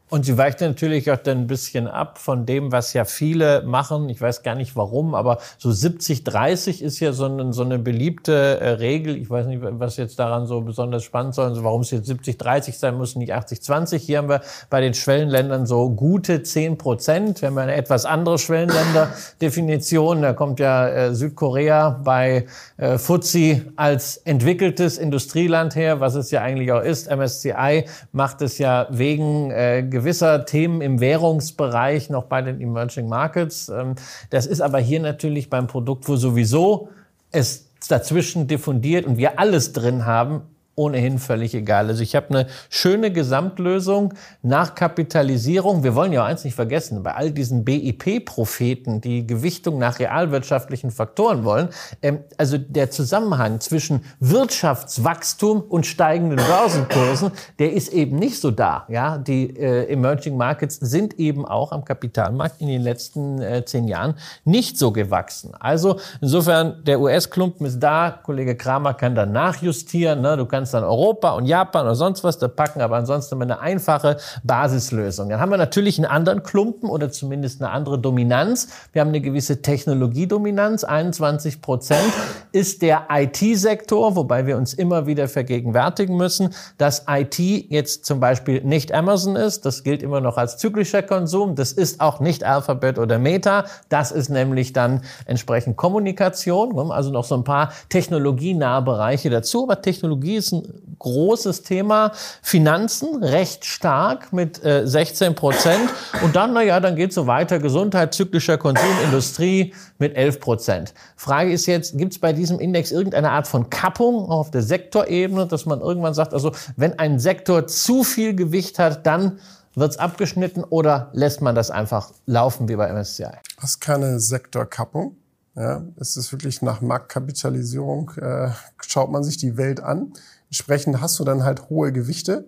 [0.10, 4.08] Und sie weicht natürlich auch dann ein bisschen ab von dem, was ja viele machen.
[4.08, 8.60] Ich weiß gar nicht warum, aber so 70-30 ist ja so eine, so eine beliebte
[8.62, 9.17] äh, Regel.
[9.17, 12.80] Ich weiß nicht, was jetzt daran so besonders spannend soll, also warum es jetzt 70-30
[12.80, 13.98] sein muss, nicht 80-20.
[13.98, 17.41] Hier haben wir bei den Schwellenländern so gute 10 Prozent.
[17.41, 20.22] Wir haben eine etwas andere Schwellenländer-Definition.
[20.22, 22.46] Da kommt ja äh, Südkorea bei
[22.78, 27.13] äh, FTSE als entwickeltes Industrieland her, was es ja eigentlich auch ist.
[27.13, 33.70] MSCI macht es ja wegen äh, gewisser Themen im Währungsbereich noch bei den Emerging Markets.
[33.70, 33.96] Ähm,
[34.30, 36.90] das ist aber hier natürlich beim Produkt, wo sowieso
[37.32, 40.42] es dazwischen diffundiert und wir alles drin haben,
[40.78, 41.88] ohnehin völlig egal.
[41.88, 44.13] Also ich habe eine schöne Gesamtlösung
[44.44, 45.84] nach Kapitalisierung.
[45.84, 51.44] Wir wollen ja eins nicht vergessen, bei all diesen BIP-Propheten, die Gewichtung nach realwirtschaftlichen Faktoren
[51.44, 51.70] wollen,
[52.04, 58.86] ähm, also der Zusammenhang zwischen Wirtschaftswachstum und steigenden Börsenkursen, der ist eben nicht so da.
[58.88, 63.88] Ja, die äh, Emerging Markets sind eben auch am Kapitalmarkt in den letzten äh, zehn
[63.88, 64.13] Jahren
[64.46, 65.56] nicht so gewachsen.
[65.60, 68.12] Also insofern der US-Klumpen ist da.
[68.12, 70.22] Kollege Kramer kann dann nachjustieren.
[70.22, 70.38] Ne?
[70.38, 73.44] Du kannst kannst dann Europa und Japan oder sonst was da packen, aber ansonsten immer
[73.44, 75.30] eine einfache Basislösung.
[75.30, 78.68] Dann haben wir natürlich einen anderen Klumpen oder zumindest eine andere Dominanz.
[78.92, 80.84] Wir haben eine gewisse Technologiedominanz.
[80.84, 82.12] 21 Prozent
[82.52, 88.62] ist der IT-Sektor, wobei wir uns immer wieder vergegenwärtigen müssen, dass IT jetzt zum Beispiel
[88.64, 89.66] nicht Amazon ist.
[89.66, 91.56] Das gilt immer noch als zyklischer Konsum.
[91.56, 93.66] Das ist auch nicht Alphabet oder Meta.
[93.88, 96.92] Das ist nämlich dann entsprechend Kommunikation.
[96.92, 99.64] Also noch so ein paar technologienahe Bereiche dazu.
[99.64, 100.57] Aber Technologie ist ein
[101.00, 102.12] großes Thema.
[102.41, 105.89] Finanzen recht stark mit äh, 16 Prozent.
[106.24, 107.60] Und dann, na ja, dann geht so weiter.
[107.60, 110.93] Gesundheit, zyklischer Konsum, Industrie mit 11 Prozent.
[111.15, 115.48] Frage ist jetzt, gibt es bei diesem Index irgendeine Art von Kappung auf der Sektorebene,
[115.48, 119.39] dass man irgendwann sagt, also wenn ein Sektor zu viel Gewicht hat, dann
[119.76, 123.28] wird es abgeschnitten oder lässt man das einfach laufen wie bei MSCI?
[123.62, 125.15] Das ist keine Sektorkappung.
[125.56, 128.50] Ja, es ist wirklich nach Marktkapitalisierung, äh,
[128.86, 130.13] schaut man sich die Welt an.
[130.50, 132.48] Entsprechend hast du dann halt hohe Gewichte.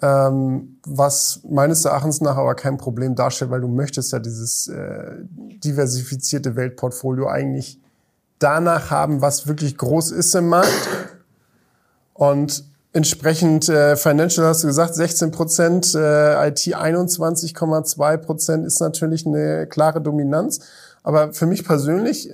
[0.00, 5.16] ähm, was meines Erachtens nach aber kein Problem darstellt, weil du möchtest ja dieses äh,
[5.64, 7.80] diversifizierte Weltportfolio eigentlich
[8.38, 10.88] danach haben, was wirklich groß ist im Markt.
[12.14, 19.26] Und entsprechend äh, Financial hast du gesagt, 16 Prozent, äh, IT 21,2 Prozent ist natürlich
[19.26, 20.60] eine klare Dominanz.
[21.02, 22.32] Aber für mich persönlich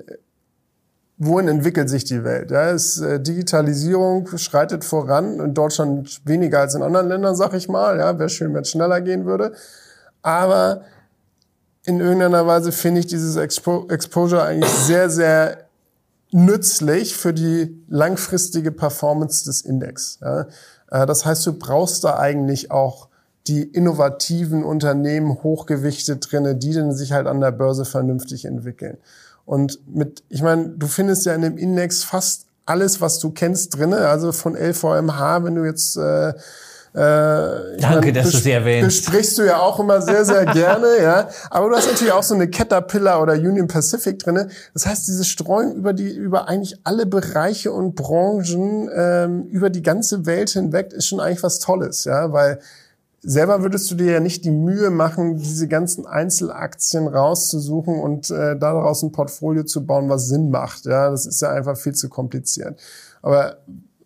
[1.16, 2.50] wohin entwickelt sich die Welt?
[2.50, 7.68] Ja, ist, äh, Digitalisierung schreitet voran, in Deutschland weniger als in anderen Ländern, sag ich
[7.68, 7.98] mal.
[7.98, 9.52] Ja, wäre schön, wenn es schneller gehen würde.
[10.22, 10.82] Aber
[11.84, 15.58] in irgendeiner Weise finde ich dieses Expo Exposure eigentlich sehr, sehr
[16.32, 20.18] nützlich für die langfristige Performance des Index.
[20.20, 20.46] Ja,
[20.90, 23.08] äh, das heißt, du brauchst da eigentlich auch
[23.46, 28.96] die innovativen Unternehmen hochgewichtet drinne, die denn sich halt an der Börse vernünftig entwickeln.
[29.46, 33.76] Und mit, ich meine, du findest ja in dem Index fast alles, was du kennst,
[33.76, 34.08] drinne.
[34.08, 36.32] Also von LVMH, wenn du jetzt äh,
[36.94, 39.04] äh, Danke, meine, dass du sie erwähnst.
[39.04, 41.28] Besprichst du ja auch immer sehr, sehr gerne, ja.
[41.50, 44.48] Aber du hast natürlich auch so eine Caterpillar oder Union Pacific drinne.
[44.74, 49.82] Das heißt, diese Streuung über die, über eigentlich alle Bereiche und Branchen, ähm, über die
[49.82, 52.60] ganze Welt hinweg ist schon eigentlich was Tolles, ja, weil
[53.26, 58.58] Selber würdest du dir ja nicht die Mühe machen, diese ganzen Einzelaktien rauszusuchen und äh,
[58.58, 60.84] daraus ein Portfolio zu bauen, was Sinn macht.
[60.84, 62.78] Ja, das ist ja einfach viel zu kompliziert.
[63.22, 63.56] Aber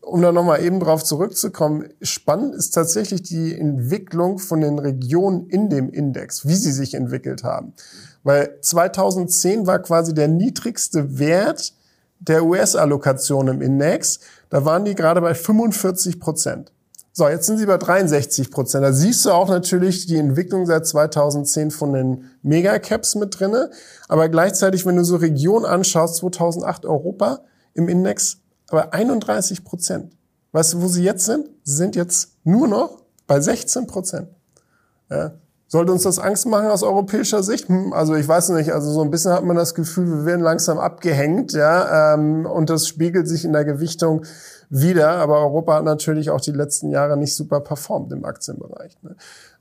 [0.03, 5.69] um da nochmal eben drauf zurückzukommen, spannend ist tatsächlich die Entwicklung von den Regionen in
[5.69, 7.73] dem Index, wie sie sich entwickelt haben.
[8.23, 11.75] Weil 2010 war quasi der niedrigste Wert
[12.21, 14.21] der US-Allokation im Index.
[14.49, 16.73] Da waren die gerade bei 45 Prozent.
[17.19, 18.85] So, jetzt sind sie bei 63 Prozent.
[18.85, 23.73] Da siehst du auch natürlich die Entwicklung seit 2010 von den Megacaps mit drinne.
[24.07, 27.41] Aber gleichzeitig, wenn du so Region anschaust, 2008 Europa
[27.75, 28.37] im Index,
[28.69, 30.13] aber 31 Prozent.
[30.53, 31.51] Weißt du, wo sie jetzt sind?
[31.65, 34.29] Sie sind jetzt nur noch bei 16 Prozent.
[35.11, 35.33] Ja.
[35.71, 37.69] Sollte uns das Angst machen aus europäischer Sicht?
[37.69, 40.41] Hm, also ich weiß nicht, also so ein bisschen hat man das Gefühl, wir werden
[40.41, 44.25] langsam abgehängt, ja, ähm, und das spiegelt sich in der Gewichtung
[44.71, 45.11] wieder.
[45.11, 48.97] Aber Europa hat natürlich auch die letzten Jahre nicht super performt im Aktienbereich.
[49.03, 49.17] Ne?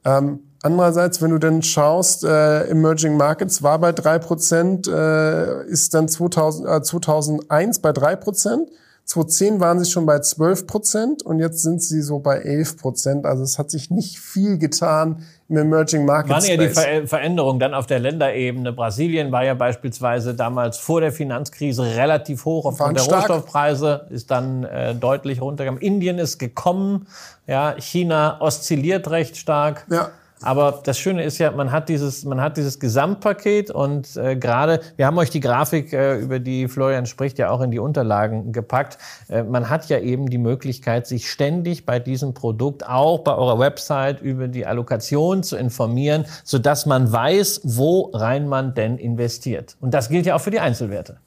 [0.06, 5.94] Ähm, andererseits, wenn du dann schaust, äh, Emerging Markets war bei drei Prozent, äh, ist
[5.94, 8.70] dann 2000, äh, 2001 bei drei Prozent.
[9.08, 13.26] 2010 waren sie schon bei 12 Prozent und jetzt sind sie so bei 11 Prozent.
[13.26, 17.58] Also es hat sich nicht viel getan im Emerging Market Waren ja die Ver Veränderungen
[17.58, 18.74] dann auf der Länderebene.
[18.74, 23.30] Brasilien war ja beispielsweise damals vor der Finanzkrise relativ hoch aufgrund der stark.
[23.30, 25.82] Rohstoffpreise, ist dann äh, deutlich runtergegangen.
[25.82, 27.08] Indien ist gekommen,
[27.48, 29.86] ja, China oszilliert recht stark.
[29.90, 30.12] Ja.
[30.42, 34.82] Aber das Schöne ist ja, man hat dieses, man hat dieses Gesamtpaket und äh, gerade,
[34.96, 38.52] wir haben euch die Grafik, äh, über die Florian spricht, ja auch in die Unterlagen
[38.52, 38.98] gepackt.
[39.30, 43.58] Äh, man hat ja eben die Möglichkeit, sich ständig bei diesem Produkt auch bei eurer
[43.58, 49.76] Website über die Allokation zu informieren, so dass man weiß, wo rein man denn investiert.
[49.82, 51.18] Und das gilt ja auch für die Einzelwerte.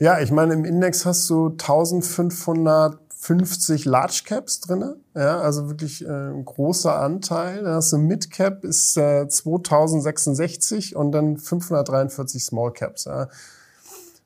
[0.00, 6.04] Ja, ich meine, im Index hast du 1500 50 Large Caps drinne, ja, also wirklich
[6.04, 7.64] äh, ein großer Anteil.
[7.64, 13.06] Dann hast du Mid Cap ist äh, 2066 und dann 543 Small Caps.
[13.06, 13.28] Ja.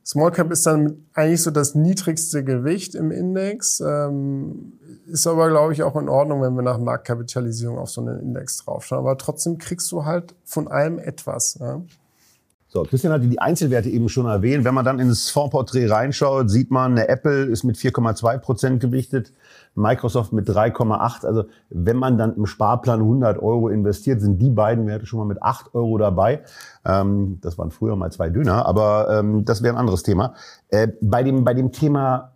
[0.05, 4.73] Small Cap ist dann eigentlich so das niedrigste Gewicht im Index, ähm,
[5.07, 8.57] ist aber glaube ich auch in Ordnung, wenn wir nach Marktkapitalisierung auf so einen Index
[8.57, 8.99] draufschauen.
[8.99, 11.57] Aber trotzdem kriegst du halt von allem etwas.
[11.59, 11.81] Ja.
[12.73, 14.65] So, Christian hatte die Einzelwerte eben schon erwähnt.
[14.65, 19.31] Wenn man dann ins Fondsporträt reinschaut, sieht man, eine Apple ist mit 4,2 Prozent gewichtet,
[19.75, 21.23] Microsoft mit 3,8.
[21.23, 25.25] Also wenn man dann im Sparplan 100 Euro investiert, sind die beiden Werte schon mal
[25.25, 26.41] mit 8 Euro dabei.
[26.83, 30.33] Ähm, das waren früher mal zwei Döner, aber ähm, das wäre ein anderes Thema.
[30.69, 32.31] Äh, bei, dem, bei dem Thema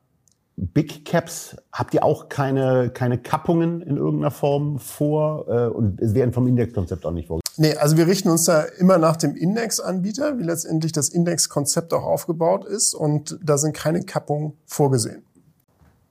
[0.56, 5.48] Big Caps, habt ihr auch keine, keine Kappungen in irgendeiner Form vor?
[5.48, 7.47] Äh, und es werden vom Indexkonzept auch nicht vorgesehen?
[7.60, 12.04] Nee, also wir richten uns da immer nach dem Indexanbieter, wie letztendlich das Indexkonzept auch
[12.04, 12.94] aufgebaut ist.
[12.94, 15.27] Und da sind keine Kappungen vorgesehen.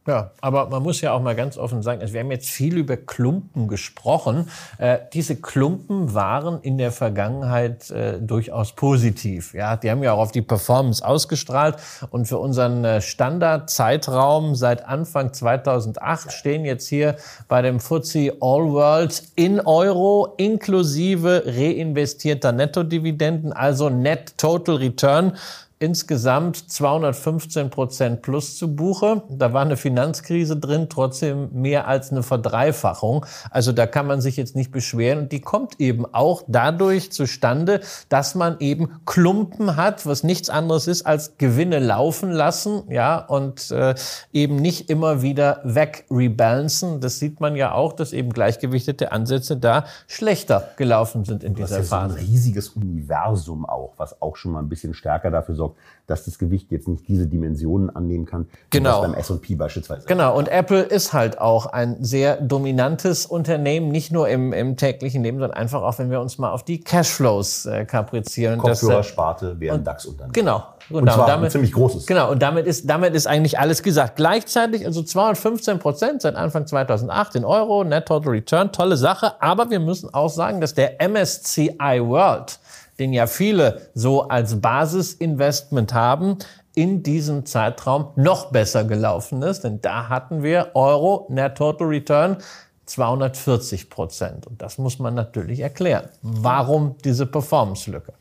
[0.06, 2.76] Ja, aber man muss ja auch mal ganz offen sagen, also wir haben jetzt viel
[2.76, 4.48] über Klumpen gesprochen.
[4.78, 9.52] Äh, diese Klumpen waren in der Vergangenheit äh, durchaus positiv.
[9.52, 11.76] Ja, die haben ja auch auf die Performance ausgestrahlt.
[12.10, 17.16] Und für unseren äh, Standardzeitraum seit Anfang 2008 stehen jetzt hier
[17.48, 25.32] bei dem FTSE All World in Euro inklusive reinvestierter Nettodividenden, also Net Total Return
[25.78, 29.22] insgesamt 215 Prozent plus zu Buche.
[29.28, 33.26] Da war eine Finanzkrise drin, trotzdem mehr als eine Verdreifachung.
[33.50, 35.18] Also da kann man sich jetzt nicht beschweren.
[35.20, 40.86] Und die kommt eben auch dadurch zustande, dass man eben Klumpen hat, was nichts anderes
[40.86, 43.94] ist als Gewinne laufen lassen, ja, und äh,
[44.32, 47.00] eben nicht immer wieder wegrebalancen.
[47.00, 51.82] Das sieht man ja auch, dass eben gleichgewichtete Ansätze da schlechter gelaufen sind in dieser
[51.82, 51.88] Phase.
[51.88, 55.76] So ein riesiges Universum auch, was auch schon mal ein bisschen stärker dafür sorgt, sorgt,
[56.06, 59.02] dass das Gewicht jetzt nicht diese Dimensionen annehmen kann, genau.
[59.02, 60.06] beim S&P beispielsweise.
[60.06, 65.24] Genau, und Apple ist halt auch ein sehr dominantes Unternehmen, nicht nur im, im täglichen
[65.24, 68.58] Leben, sondern einfach auch, wenn wir uns mal auf die Cashflows äh, kaprizieren.
[68.58, 70.32] Kopfhörersparte wären DAX-Unternehmen.
[70.32, 70.62] Genau.
[70.88, 72.06] Und, und zwar damit, ein ziemlich großes.
[72.06, 74.14] Genau, und damit ist, damit ist eigentlich alles gesagt.
[74.14, 79.32] Gleichzeitig also 215 Prozent seit Anfang 2008 in Euro, Net Total Return, tolle Sache.
[79.42, 82.60] Aber wir müssen auch sagen, dass der MSCI World
[82.98, 86.38] den ja viele so als Basisinvestment haben,
[86.74, 89.62] in diesem Zeitraum noch besser gelaufen ist.
[89.62, 92.36] Denn da hatten wir Euro Net Total Return
[92.84, 94.46] 240 Prozent.
[94.46, 96.08] Und das muss man natürlich erklären.
[96.22, 98.12] Warum diese Performance-Lücke?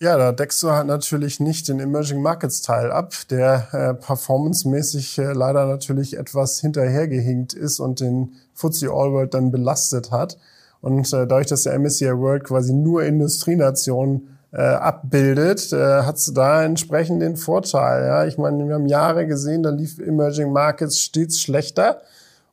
[0.00, 5.18] Ja, da deckst du halt natürlich nicht den Emerging Markets Teil ab, der äh, performancemäßig
[5.18, 10.36] äh, leider natürlich etwas hinterhergehinkt ist und den FTSE All World dann belastet hat.
[10.84, 16.30] Und äh, dadurch, dass der MSCI World quasi nur Industrienationen äh, abbildet, äh, hat es
[16.34, 18.04] da entsprechend den Vorteil.
[18.04, 18.26] Ja?
[18.26, 22.02] Ich meine, wir haben Jahre gesehen, da lief Emerging Markets stets schlechter.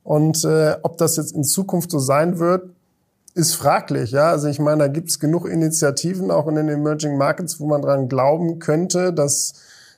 [0.02, 2.70] Und äh, ob das jetzt in Zukunft so sein wird,
[3.34, 4.12] ist fraglich.
[4.12, 4.30] Ja?
[4.30, 7.82] Also ich meine, da gibt es genug Initiativen, auch in den Emerging Markets, wo man
[7.82, 9.52] dran glauben könnte, dass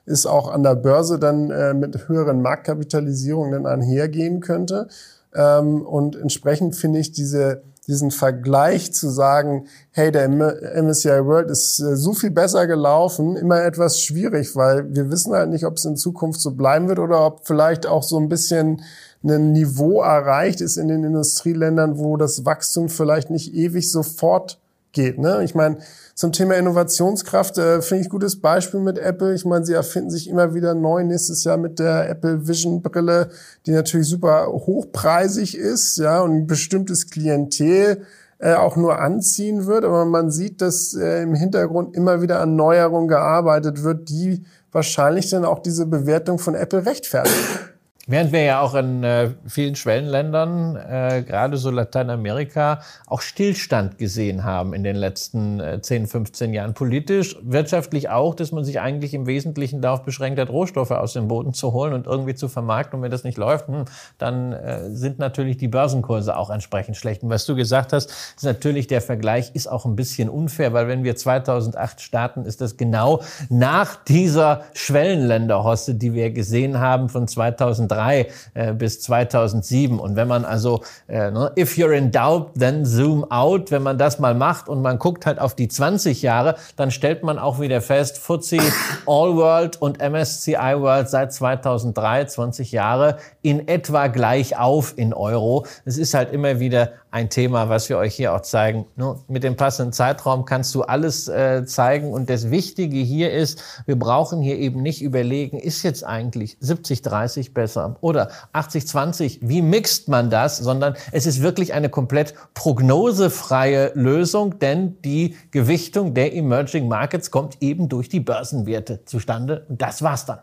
[0.07, 4.89] es auch an der Börse dann äh, mit höheren Marktkapitalisierungen dann einhergehen könnte.
[5.33, 11.81] Ähm, und entsprechend finde ich diese diesen Vergleich zu sagen, hey, der MSCI World ist
[11.81, 15.85] äh, so viel besser gelaufen, immer etwas schwierig, weil wir wissen halt nicht, ob es
[15.85, 18.83] in Zukunft so bleiben wird oder ob vielleicht auch so ein bisschen
[19.23, 24.59] ein Niveau erreicht ist in den Industrieländern, wo das Wachstum vielleicht nicht ewig sofort
[24.93, 25.19] geht.
[25.19, 25.43] Ne?
[25.45, 25.79] Ich meine,
[26.15, 29.35] zum Thema Innovationskraft äh, finde ich gutes Beispiel mit Apple.
[29.35, 31.03] Ich meine, sie erfinden sich immer wieder neu.
[31.03, 33.31] Nächstes Jahr mit der Apple Vision Brille,
[33.67, 38.03] die natürlich super hochpreisig ist, ja, und ein bestimmtes Klientel
[38.39, 39.85] äh, auch nur anziehen wird.
[39.85, 45.31] Aber man sieht, dass äh, im Hintergrund immer wieder an Neuerungen gearbeitet wird, die wahrscheinlich
[45.31, 47.74] dann auch diese Bewertung von Apple rechtfertigen.
[48.07, 54.45] Während wir ja auch in äh, vielen Schwellenländern, äh, gerade so Lateinamerika, auch Stillstand gesehen
[54.45, 56.75] haben in den letzten äh, 10, 15 Jahren.
[56.75, 61.29] Politisch, wirtschaftlich auch, dass man sich eigentlich im Wesentlichen darauf beschränkt hat, Rohstoffe aus dem
[61.29, 62.99] Boden zu holen und irgendwie zu vermarkten.
[62.99, 63.87] Und wenn das nicht läuft, hm,
[64.19, 67.23] dann äh, sind natürlich die Börsenkurse auch entsprechend schlecht.
[67.23, 70.89] Und was du gesagt hast, ist natürlich der Vergleich ist auch ein bisschen unfair, weil
[70.89, 77.27] wenn wir 2008 starten, ist das genau nach dieser Schwellenländerhoste, die wir gesehen haben von
[77.27, 79.99] 2003 2003 äh, bis 2007.
[79.99, 83.99] Und wenn man also, äh, ne, if you're in doubt, then zoom out, wenn man
[83.99, 87.61] das mal macht und man guckt halt auf die 20 Jahre, dann stellt man auch
[87.61, 88.59] wieder fest, FTSE
[89.07, 95.67] All World und MSCI World seit 2003, 20 Jahre, in etwa gleich auf in Euro.
[95.85, 98.87] Es ist halt immer wieder ein Thema, was wir euch hier auch zeigen.
[98.97, 102.13] Ne, mit dem passenden Zeitraum kannst du alles äh, zeigen.
[102.13, 107.53] Und das Wichtige hier ist, wir brauchen hier eben nicht überlegen, ist jetzt eigentlich 70-30
[107.53, 107.84] besser?
[108.01, 114.97] Oder 80-20, wie mixt man das, sondern es ist wirklich eine komplett prognosefreie Lösung, denn
[115.03, 119.67] die Gewichtung der Emerging Markets kommt eben durch die Börsenwerte zustande.
[119.69, 120.41] Und das war's dann.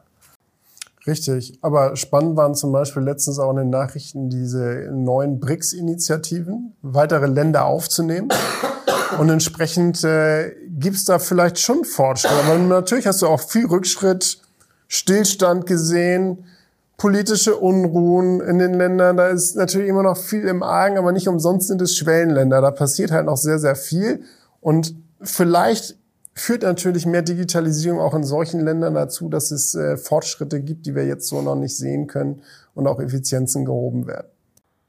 [1.07, 7.25] Richtig, aber spannend waren zum Beispiel letztens auch in den Nachrichten diese neuen BRICS-Initiativen, weitere
[7.25, 8.29] Länder aufzunehmen.
[9.17, 12.31] Und entsprechend äh, gibt da vielleicht schon Fortschritt.
[12.31, 14.39] Aber natürlich hast du auch viel Rückschritt,
[14.87, 16.45] Stillstand gesehen
[17.01, 19.17] politische Unruhen in den Ländern.
[19.17, 22.61] Da ist natürlich immer noch viel im Argen, aber nicht umsonst sind es Schwellenländer.
[22.61, 24.21] Da passiert halt noch sehr, sehr viel.
[24.59, 25.97] Und vielleicht
[26.35, 30.93] führt natürlich mehr Digitalisierung auch in solchen Ländern dazu, dass es äh, Fortschritte gibt, die
[30.93, 32.43] wir jetzt so noch nicht sehen können
[32.75, 34.27] und auch Effizienzen gehoben werden.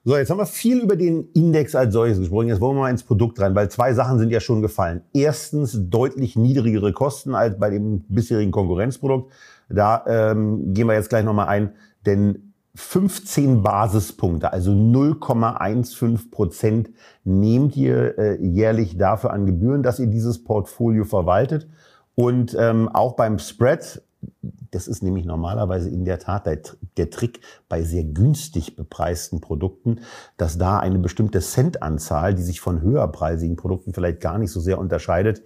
[0.05, 2.49] So, jetzt haben wir viel über den Index als solches gesprochen.
[2.49, 5.01] Jetzt wollen wir mal ins Produkt rein, weil zwei Sachen sind ja schon gefallen.
[5.15, 9.33] Erstens deutlich niedrigere Kosten als bei dem bisherigen Konkurrenzprodukt.
[9.71, 11.73] Da ähm, gehen wir jetzt gleich nochmal ein.
[12.07, 16.91] Denn 15 Basispunkte, also 0,15 Prozent,
[17.25, 21.69] nehmt ihr äh, jährlich dafür an Gebühren, dass ihr dieses Portfolio verwaltet.
[22.15, 24.03] Und ähm, auch beim Spread,
[24.71, 26.61] das ist nämlich normalerweise in der Tat der,
[26.97, 30.01] der, Trick bei sehr günstig bepreisten Produkten,
[30.37, 34.79] dass da eine bestimmte Centanzahl, die sich von höherpreisigen Produkten vielleicht gar nicht so sehr
[34.79, 35.43] unterscheidet,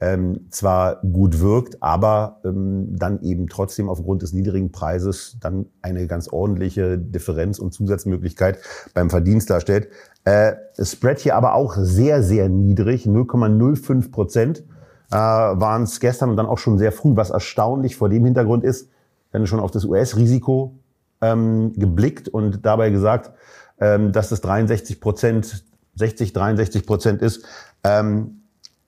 [0.00, 6.06] ähm, zwar gut wirkt, aber ähm, dann eben trotzdem aufgrund des niedrigen Preises dann eine
[6.06, 8.58] ganz ordentliche Differenz und Zusatzmöglichkeit
[8.92, 9.88] beim Verdienst darstellt.
[10.24, 14.64] Äh, Spread hier aber auch sehr, sehr niedrig, 0,05 Prozent
[15.10, 18.64] äh, waren es gestern und dann auch schon sehr früh, was erstaunlich vor dem Hintergrund
[18.64, 18.90] ist,
[19.32, 20.78] wenn schon auf das US-Risiko
[21.20, 23.32] ähm, geblickt und dabei gesagt,
[23.80, 25.64] ähm, dass das 63 Prozent,
[25.96, 27.44] 60, 63 Prozent ist.
[27.84, 28.43] Ähm,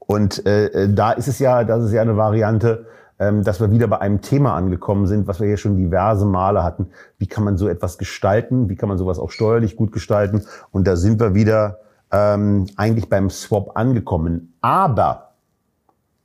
[0.06, 2.86] und äh, äh, da ist es ja, das ist ja eine Variante,
[3.18, 6.62] ähm, dass wir wieder bei einem Thema angekommen sind, was wir hier schon diverse Male
[6.62, 6.88] hatten.
[7.18, 8.68] Wie kann man so etwas gestalten?
[8.68, 10.42] Wie kann man sowas auch steuerlich gut gestalten?
[10.70, 11.80] Und da sind wir wieder
[12.12, 14.54] ähm, eigentlich beim Swap angekommen.
[14.60, 15.32] Aber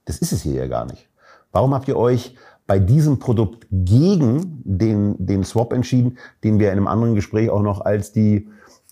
[0.05, 1.09] das ist es hier ja gar nicht.
[1.51, 2.35] Warum habt ihr euch
[2.67, 7.61] bei diesem Produkt gegen den, den Swap entschieden, den wir in einem anderen Gespräch auch
[7.61, 8.47] noch als die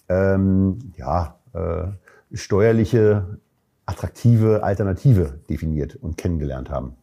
[0.10, 1.88] ähm, ja, äh,
[2.34, 3.40] steuerliche
[3.90, 6.96] attraktive Alternative definiert und kennengelernt haben.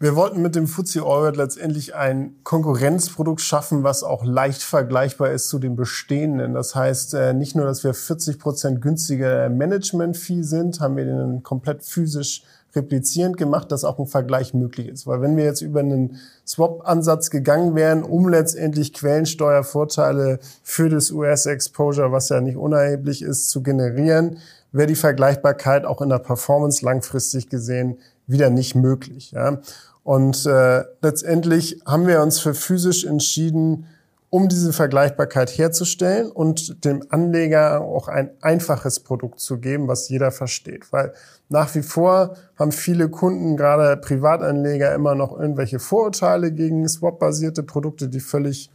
[0.00, 5.48] Wir wollten mit dem FTSE All letztendlich ein Konkurrenzprodukt schaffen, was auch leicht vergleichbar ist
[5.48, 6.54] zu den bestehenden.
[6.54, 11.42] Das heißt, äh, nicht nur, dass wir 40 Prozent günstiger Management-Fee sind, haben wir den
[11.42, 12.44] komplett physisch
[12.76, 15.06] replizierend gemacht, dass auch ein Vergleich möglich ist.
[15.08, 22.12] Weil wenn wir jetzt über einen Swap-Ansatz gegangen wären, um letztendlich Quellensteuervorteile für das US-Exposure,
[22.12, 24.38] was ja nicht unerheblich ist, zu generieren,
[24.72, 29.32] wäre die Vergleichbarkeit auch in der Performance langfristig gesehen wieder nicht möglich.
[29.32, 29.60] Ja?
[30.04, 33.86] Und äh, letztendlich haben wir uns für physisch entschieden,
[34.30, 40.30] um diese Vergleichbarkeit herzustellen und dem Anleger auch ein einfaches Produkt zu geben, was jeder
[40.30, 40.92] versteht.
[40.92, 41.14] Weil
[41.48, 48.08] nach wie vor haben viele Kunden, gerade Privatanleger, immer noch irgendwelche Vorurteile gegen Swap-basierte Produkte,
[48.08, 48.70] die völlig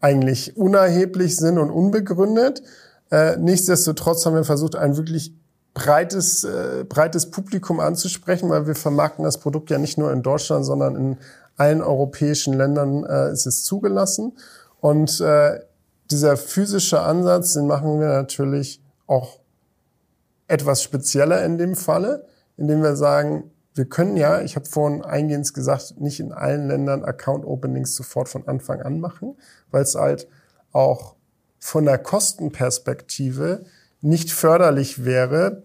[0.00, 2.62] eigentlich unerheblich sind und unbegründet.
[3.10, 5.34] Äh, nichtsdestotrotz haben wir versucht, ein wirklich
[5.74, 10.64] breites, äh, breites Publikum anzusprechen, weil wir vermarkten das Produkt ja nicht nur in Deutschland,
[10.64, 11.18] sondern in
[11.56, 14.32] allen europäischen Ländern äh, ist es zugelassen.
[14.80, 15.60] Und äh,
[16.10, 19.40] dieser physische Ansatz, den machen wir natürlich auch
[20.46, 22.26] etwas spezieller in dem Falle,
[22.56, 27.04] indem wir sagen, wir können ja, ich habe vorhin eingehend gesagt, nicht in allen Ländern
[27.04, 29.36] Account Openings sofort von Anfang an machen,
[29.70, 30.28] weil es halt
[30.72, 31.16] auch
[31.64, 33.64] von der Kostenperspektive
[34.02, 35.62] nicht förderlich wäre,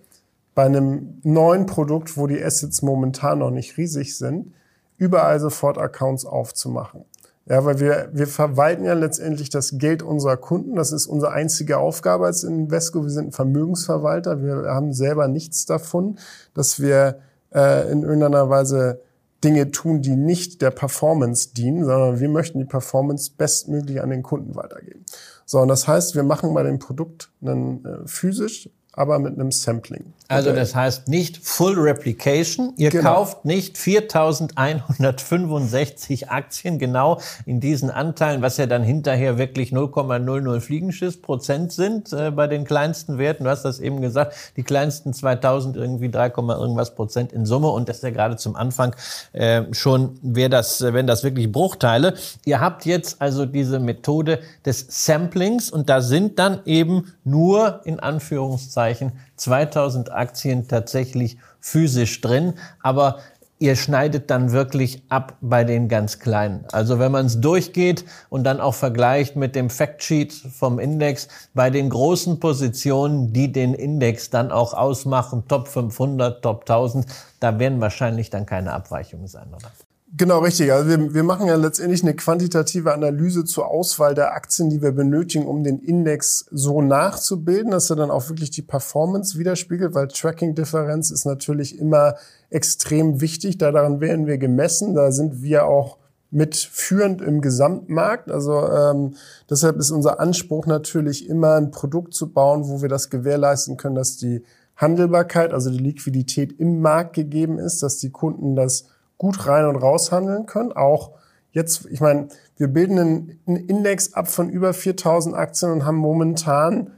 [0.56, 4.54] bei einem neuen Produkt, wo die Assets momentan noch nicht riesig sind,
[4.96, 7.04] überall sofort Accounts aufzumachen.
[7.48, 10.78] Ja, weil wir, wir verwalten ja letztendlich das Geld unserer Kunden.
[10.78, 13.04] Das ist unsere einzige Aufgabe als Invesco.
[13.04, 14.42] Wir sind ein Vermögensverwalter.
[14.42, 16.18] Wir haben selber nichts davon,
[16.54, 17.20] dass wir
[17.54, 19.02] äh, in irgendeiner Weise
[19.44, 24.24] Dinge tun, die nicht der Performance dienen, sondern wir möchten die Performance bestmöglich an den
[24.24, 25.04] Kunden weitergeben.
[25.50, 29.52] So, und das heißt, wir machen bei dem Produkt einen äh, physisch aber mit einem
[29.52, 30.14] Sampling.
[30.30, 32.74] Also das heißt nicht Full Replication.
[32.78, 33.16] Ihr genau.
[33.16, 41.22] kauft nicht 4165 Aktien genau in diesen Anteilen, was ja dann hinterher wirklich 0,00 Fliegenschiss
[41.22, 43.44] Prozent sind äh, bei den kleinsten Werten.
[43.44, 47.90] Du hast das eben gesagt, die kleinsten 2000 irgendwie 3, irgendwas Prozent in Summe und
[47.90, 48.96] das ist ja gerade zum Anfang
[49.34, 52.14] äh, schon, wäre das, wenn das wirklich Bruchteile.
[52.46, 58.00] Ihr habt jetzt also diese Methode des Samplings und da sind dann eben nur in
[58.00, 63.20] Anführungszeichen Anführungszeichen 2000 Aktien tatsächlich physisch drin, aber
[63.60, 66.66] ihr schneidet dann wirklich ab bei den ganz kleinen.
[66.72, 71.70] Also wenn man es durchgeht und dann auch vergleicht mit dem Factsheet vom Index, bei
[71.70, 77.06] den großen Positionen, die den Index dann auch ausmachen, Top 500, Top 1000,
[77.40, 79.72] da werden wahrscheinlich dann keine Abweichungen sein, oder?
[80.18, 80.74] Genau, richtig.
[80.74, 84.92] Also wir, wir machen ja letztendlich eine quantitative Analyse zur Auswahl der Aktien, die wir
[84.92, 90.08] benötigen, um den Index so nachzubilden, dass er dann auch wirklich die Performance widerspiegelt, weil
[90.08, 92.16] Tracking-Differenz ist natürlich immer
[92.50, 93.60] extrem wichtig.
[93.60, 94.96] Da daran werden wir gemessen.
[94.96, 95.98] Da sind wir auch
[96.32, 98.32] mitführend im Gesamtmarkt.
[98.32, 99.16] Also ähm,
[99.48, 103.96] deshalb ist unser Anspruch natürlich immer ein Produkt zu bauen, wo wir das gewährleisten können,
[103.96, 104.44] dass die
[104.76, 108.86] Handelbarkeit, also die Liquidität im Markt gegeben ist, dass die Kunden das
[109.20, 110.72] gut rein und raus handeln können.
[110.72, 111.12] Auch
[111.52, 115.98] jetzt, ich meine, wir bilden einen, einen Index ab von über 4000 Aktien und haben
[115.98, 116.92] momentan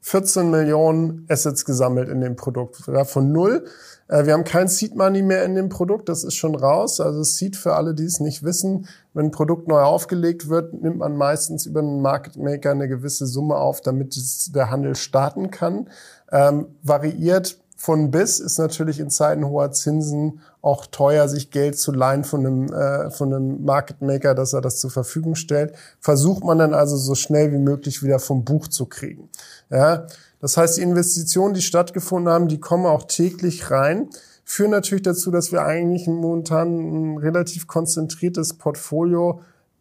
[0.00, 2.76] 14 Millionen Assets gesammelt in dem Produkt.
[3.06, 3.64] Von null.
[4.08, 7.00] Äh, wir haben kein Seed Money mehr in dem Produkt, das ist schon raus.
[7.00, 10.98] Also Seed für alle, die es nicht wissen, wenn ein Produkt neu aufgelegt wird, nimmt
[10.98, 14.14] man meistens über einen Market Maker eine gewisse Summe auf, damit
[14.54, 15.88] der Handel starten kann.
[16.30, 21.92] Ähm, variiert von bis ist natürlich in Zeiten hoher Zinsen auch teuer, sich Geld zu
[21.92, 25.74] leihen von einem, äh, von einem Market Maker, dass er das zur Verfügung stellt.
[26.00, 29.28] Versucht man dann also so schnell wie möglich wieder vom Buch zu kriegen.
[29.68, 30.06] Ja,
[30.40, 34.08] das heißt, die Investitionen, die stattgefunden haben, die kommen auch täglich rein.
[34.46, 36.68] führen natürlich dazu, dass wir eigentlich momentan
[37.14, 39.40] ein relativ konzentriertes Portfolio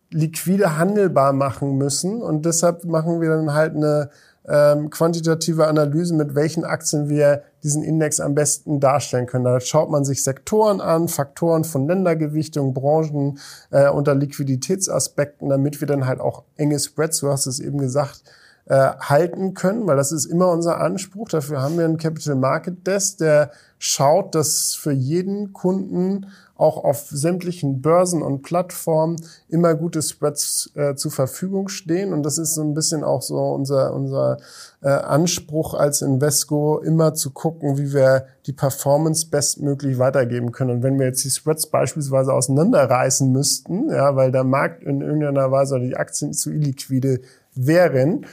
[0.09, 2.21] liquide handelbar machen müssen.
[2.21, 4.09] Und deshalb machen wir dann halt eine
[4.47, 9.45] ähm, quantitative Analyse, mit welchen Aktien wir diesen Index am besten darstellen können.
[9.45, 13.39] Da schaut man sich Sektoren an, Faktoren von Ländergewichtung, Branchen
[13.71, 18.23] äh, unter Liquiditätsaspekten, damit wir dann halt auch enge Spreads, du hast es eben gesagt,
[18.65, 21.29] äh, halten können, weil das ist immer unser Anspruch.
[21.29, 26.27] Dafür haben wir einen Capital Market Desk, der schaut, dass für jeden Kunden
[26.63, 29.17] auch auf sämtlichen Börsen und Plattformen
[29.49, 32.13] immer gute Spreads äh, zur Verfügung stehen.
[32.13, 34.37] Und das ist so ein bisschen auch so unser, unser
[34.81, 40.71] äh, Anspruch als Invesco, immer zu gucken, wie wir die Performance bestmöglich weitergeben können.
[40.71, 45.51] Und wenn wir jetzt die Spreads beispielsweise auseinanderreißen müssten, ja, weil der Markt in irgendeiner
[45.51, 47.19] Weise oder die Aktien zu illiquide
[47.55, 48.25] wären,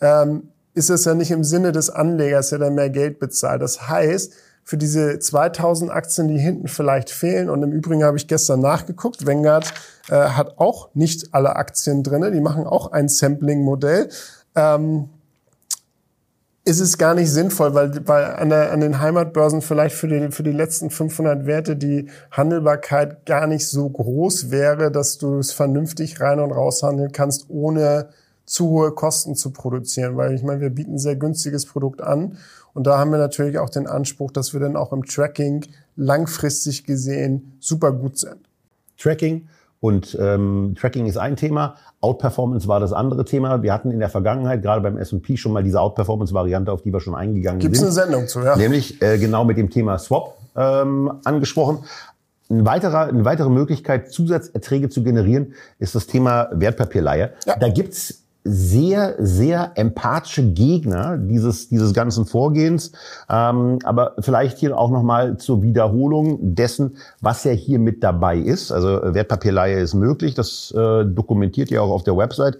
[0.00, 3.60] ähm, ist es ja nicht im Sinne des Anlegers, der dann mehr Geld bezahlt.
[3.60, 4.32] Das heißt,
[4.64, 7.50] für diese 2000 Aktien, die hinten vielleicht fehlen.
[7.50, 9.26] Und im Übrigen habe ich gestern nachgeguckt.
[9.26, 9.72] Vanguard
[10.08, 12.30] äh, hat auch nicht alle Aktien drinne.
[12.30, 14.08] Die machen auch ein Sampling-Modell.
[14.54, 15.08] Ähm,
[16.64, 20.30] ist es gar nicht sinnvoll, weil, weil an, der, an den Heimatbörsen vielleicht für die,
[20.30, 25.52] für die letzten 500 Werte die Handelbarkeit gar nicht so groß wäre, dass du es
[25.52, 28.10] vernünftig rein und raus handeln kannst, ohne
[28.46, 30.16] zu hohe Kosten zu produzieren.
[30.16, 32.38] Weil ich meine, wir bieten ein sehr günstiges Produkt an
[32.74, 35.64] und da haben wir natürlich auch den Anspruch, dass wir dann auch im Tracking
[35.96, 38.38] langfristig gesehen super gut sind.
[38.98, 39.48] Tracking
[39.80, 43.62] und ähm, Tracking ist ein Thema, Outperformance war das andere Thema.
[43.62, 47.00] Wir hatten in der Vergangenheit gerade beim S&P schon mal diese Outperformance-Variante, auf die wir
[47.00, 47.88] schon eingegangen Gibt's sind.
[47.88, 48.56] Gibt es eine Sendung zu, ja.
[48.56, 51.84] Nämlich äh, genau mit dem Thema Swap ähm, angesprochen.
[52.50, 57.32] Ein weiterer, eine weitere Möglichkeit, Zusatzerträge zu generieren, ist das Thema Wertpapierleihe.
[57.46, 57.56] Ja.
[57.56, 62.92] Da gibt's sehr, sehr empathische Gegner dieses, dieses ganzen Vorgehens.
[63.30, 68.72] Ähm, aber vielleicht hier auch nochmal zur Wiederholung dessen, was ja hier mit dabei ist.
[68.72, 72.58] Also Wertpapierleihe ist möglich, das äh, dokumentiert ihr auch auf der Website.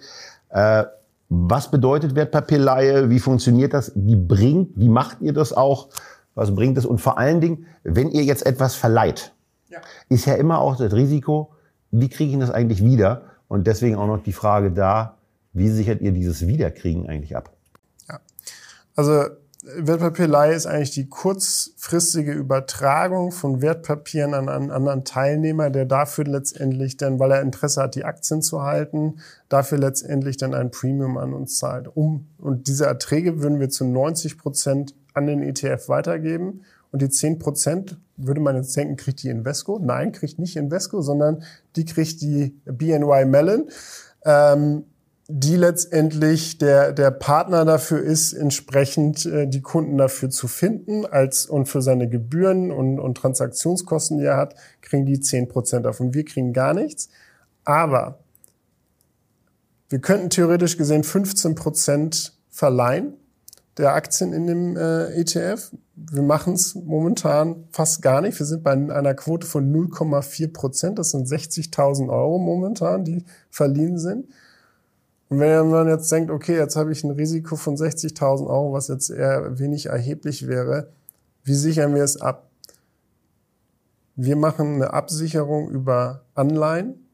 [0.50, 0.84] Äh,
[1.28, 3.08] was bedeutet Wertpapierleihe?
[3.08, 3.90] Wie funktioniert das?
[3.94, 5.88] Wie bringt, wie macht ihr das auch?
[6.34, 6.86] Was bringt es?
[6.86, 9.32] Und vor allen Dingen, wenn ihr jetzt etwas verleiht,
[9.68, 9.78] ja.
[10.08, 11.50] ist ja immer auch das Risiko,
[11.90, 13.22] wie kriege ich das eigentlich wieder?
[13.48, 15.16] Und deswegen auch noch die Frage da,
[15.52, 17.52] wie sichert ihr dieses Wiederkriegen eigentlich ab?
[18.08, 18.20] Ja.
[18.94, 19.24] Also
[19.64, 26.96] Wertpapierleihe ist eigentlich die kurzfristige Übertragung von Wertpapieren an einen anderen Teilnehmer, der dafür letztendlich
[26.96, 31.32] dann, weil er Interesse hat, die Aktien zu halten, dafür letztendlich dann ein Premium an
[31.32, 31.88] uns zahlt.
[31.94, 36.62] Um, und diese Erträge würden wir zu 90 Prozent an den ETF weitergeben.
[36.90, 39.78] Und die 10 Prozent würde man jetzt denken, kriegt die Invesco?
[39.78, 41.44] Nein, kriegt nicht Invesco, sondern
[41.76, 43.68] die kriegt die BNY Mellon.
[44.24, 44.86] Ähm,
[45.34, 51.46] die letztendlich der, der Partner dafür ist, entsprechend äh, die Kunden dafür zu finden als
[51.46, 56.12] und für seine Gebühren und, und Transaktionskosten, die er hat, kriegen die zehn Prozent davon.
[56.12, 57.08] Wir kriegen gar nichts.
[57.64, 58.18] Aber
[59.88, 63.14] wir könnten theoretisch gesehen 15 Prozent verleihen
[63.78, 65.72] der Aktien in dem äh, ETF.
[65.94, 68.38] Wir machen es momentan fast gar nicht.
[68.38, 70.98] Wir sind bei einer Quote von 0,4 Prozent.
[70.98, 74.26] Das sind 60.000 Euro momentan, die verliehen sind.
[75.32, 78.88] Und wenn man jetzt denkt, okay, jetzt habe ich ein Risiko von 60.000 Euro, was
[78.88, 80.88] jetzt eher wenig erheblich wäre,
[81.42, 82.50] wie sichern wir es ab?
[84.14, 87.08] Wir machen eine Absicherung über Anleihen.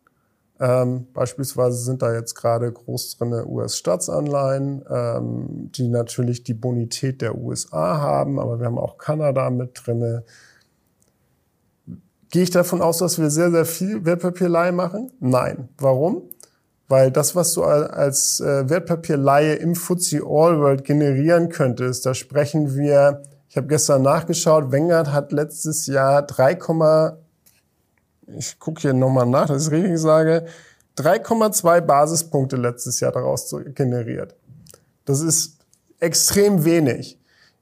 [0.58, 7.38] Ähm, beispielsweise sind da jetzt gerade groß drinne US-Staatsanleihen, ähm, die natürlich die Bonität der
[7.38, 10.24] USA haben, aber wir haben auch Kanada mit drinne.
[12.32, 15.12] Gehe ich davon aus, dass wir sehr, sehr viel Wertpapierleihe machen?
[15.20, 15.68] Nein.
[15.78, 16.22] Warum?
[16.88, 22.74] Weil das, was du als äh, Wertpapierleihe im FTSE All World generieren könntest, da sprechen
[22.74, 26.58] wir, ich habe gestern nachgeschaut, Vanguard hat letztes Jahr 3,
[28.36, 30.46] ich gucke hier nochmal nach, dass ich richtig sage,
[30.96, 34.34] 3,2 Basispunkte letztes Jahr daraus generiert.
[35.04, 35.58] Das ist
[36.00, 37.18] extrem wenig.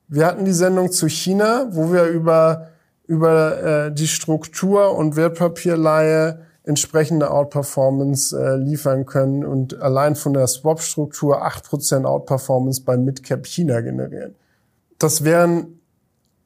[0.08, 2.68] Wir hatten die Sendung zu China, wo wir über,
[3.06, 10.46] über äh, die Struktur und Wertpapierleihe entsprechende Outperformance äh, liefern können und allein von der
[10.48, 14.34] Swap-Struktur 8% Outperformance bei Midcap China generieren.
[14.98, 15.80] Das wären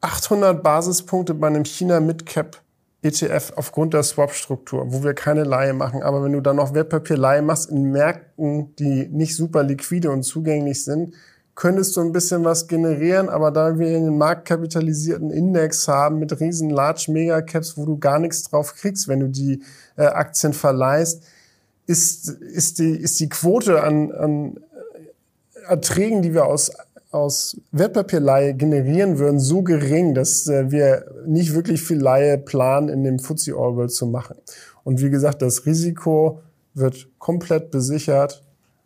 [0.03, 2.61] 800 Basispunkte bei einem China Midcap
[3.03, 6.03] ETF aufgrund der Swap-Struktur, wo wir keine Leihe machen.
[6.03, 10.85] Aber wenn du dann noch Wertpapierleihe machst in Märkten, die nicht super liquide und zugänglich
[10.85, 11.15] sind,
[11.55, 16.71] könntest du ein bisschen was generieren, aber da wir einen marktkapitalisierten Index haben mit riesen
[16.71, 19.63] Large Mega Caps, wo du gar nichts drauf kriegst, wenn du die
[19.97, 21.23] äh, Aktien verleihst,
[21.87, 24.61] ist, ist, die, ist die Quote an, an
[25.69, 26.71] Erträgen, die wir aus
[27.11, 33.03] aus Wertpapierleihe generieren würden, so gering, dass äh, wir nicht wirklich viel Leihe planen, in
[33.03, 34.37] dem FTSE All World zu machen.
[34.85, 36.41] Und wie gesagt, das Risiko
[36.75, 38.45] wird komplett besichert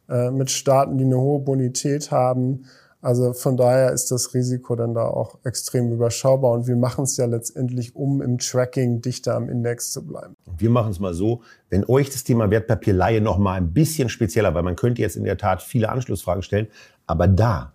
[0.08, 2.66] äh, mit Staaten, die eine hohe Bonität haben.
[3.00, 7.18] Also von daher ist das Risiko dann da auch extrem überschaubar und wir machen es
[7.18, 10.36] ja letztendlich, um im Tracking dichter am Index zu bleiben.
[10.56, 14.54] Wir machen es mal so, wenn euch das Thema Wertpapierleihe noch mal ein bisschen spezieller,
[14.54, 16.68] weil man könnte jetzt in der Tat viele Anschlussfragen stellen,
[17.06, 17.74] aber da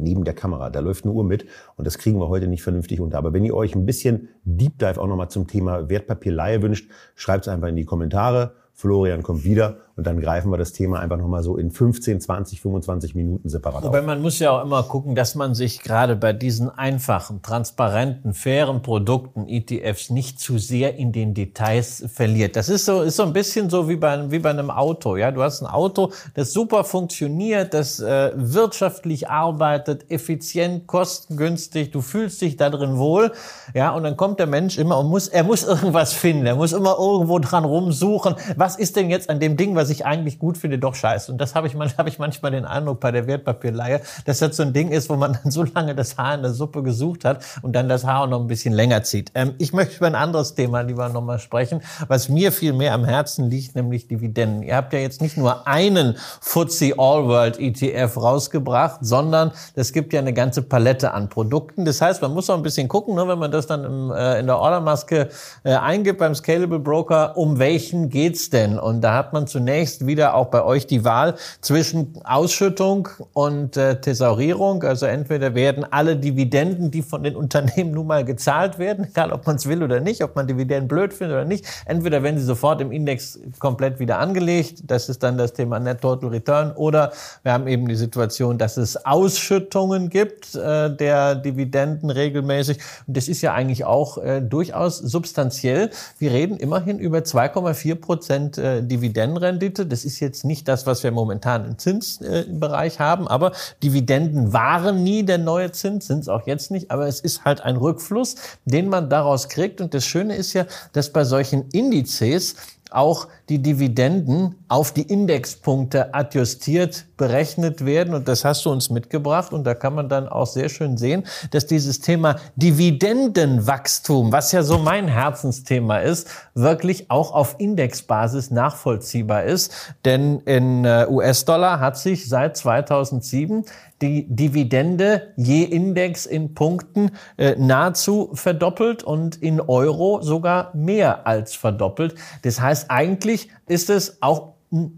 [0.00, 0.70] neben der Kamera.
[0.70, 1.46] Da läuft eine Uhr mit
[1.76, 3.18] und das kriegen wir heute nicht vernünftig unter.
[3.18, 7.46] Aber wenn ihr euch ein bisschen Deep Dive auch nochmal zum Thema Wertpapierleihe wünscht, schreibt
[7.46, 8.54] es einfach in die Kommentare.
[8.72, 12.62] Florian kommt wieder und dann greifen wir das Thema einfach nochmal so in 15, 20,
[12.62, 16.32] 25 Minuten separat Aber man muss ja auch immer gucken, dass man sich gerade bei
[16.32, 22.56] diesen einfachen, transparenten, fairen Produkten, ETFs, nicht zu sehr in den Details verliert.
[22.56, 25.18] Das ist so, ist so ein bisschen so wie bei, wie bei einem Auto.
[25.18, 32.00] Ja, du hast ein Auto, das super funktioniert, das äh, wirtschaftlich arbeitet, effizient, kostengünstig, du
[32.00, 33.32] fühlst dich da drin wohl.
[33.74, 36.72] Ja, und dann kommt der Mensch immer und muss, er muss irgendwas finden, er muss
[36.72, 38.36] immer irgendwo dran rumsuchen.
[38.56, 41.30] Was ist denn jetzt an dem Ding, was ich eigentlich gut finde, doch scheiße.
[41.30, 44.62] Und das habe ich, hab ich manchmal den Eindruck bei der Wertpapierleihe, dass das so
[44.62, 47.44] ein Ding ist, wo man dann so lange das Haar in der Suppe gesucht hat
[47.62, 49.32] und dann das Haar auch noch ein bisschen länger zieht.
[49.34, 53.04] Ähm, ich möchte über ein anderes Thema lieber nochmal sprechen, was mir viel mehr am
[53.04, 54.62] Herzen liegt, nämlich Dividenden.
[54.62, 60.12] Ihr habt ja jetzt nicht nur einen FTSE All World ETF rausgebracht, sondern es gibt
[60.12, 61.84] ja eine ganze Palette an Produkten.
[61.84, 64.40] Das heißt, man muss auch ein bisschen gucken, ne, wenn man das dann im, äh,
[64.40, 65.28] in der Ordermaske
[65.64, 68.78] äh, eingibt beim Scalable Broker, um welchen geht's denn?
[68.78, 73.76] Und da hat man zunächst demnächst wieder auch bei euch die Wahl zwischen Ausschüttung und
[73.76, 74.82] äh, Thesaurierung.
[74.82, 79.46] Also entweder werden alle Dividenden, die von den Unternehmen nun mal gezahlt werden, egal ob
[79.46, 82.44] man es will oder nicht, ob man Dividenden blöd findet oder nicht, entweder werden sie
[82.44, 84.82] sofort im Index komplett wieder angelegt.
[84.86, 86.72] Das ist dann das Thema Net Total Return.
[86.72, 87.12] Oder
[87.44, 92.78] wir haben eben die Situation, dass es Ausschüttungen gibt äh, der Dividenden regelmäßig.
[93.06, 95.90] Und das ist ja eigentlich auch äh, durchaus substanziell.
[96.18, 99.59] Wir reden immerhin über 2,4 Prozent äh, Dividendenrendite.
[99.60, 99.86] Rendite.
[99.86, 103.52] Das ist jetzt nicht das, was wir momentan im Zinsbereich haben, aber
[103.82, 107.60] Dividenden waren nie der neue Zins, sind es auch jetzt nicht, aber es ist halt
[107.60, 109.80] ein Rückfluss, den man daraus kriegt.
[109.80, 112.56] Und das Schöne ist ja, dass bei solchen Indizes
[112.92, 118.14] auch die Dividenden auf die Indexpunkte adjustiert berechnet werden.
[118.14, 119.52] Und das hast du uns mitgebracht.
[119.52, 124.62] Und da kann man dann auch sehr schön sehen, dass dieses Thema Dividendenwachstum, was ja
[124.62, 129.72] so mein Herzensthema ist, wirklich auch auf Indexbasis nachvollziehbar ist.
[130.04, 133.64] Denn in äh, US-Dollar hat sich seit 2007
[134.02, 141.54] die Dividende je Index in Punkten äh, nahezu verdoppelt und in Euro sogar mehr als
[141.54, 142.14] verdoppelt.
[142.42, 144.54] Das heißt, eigentlich ist es auch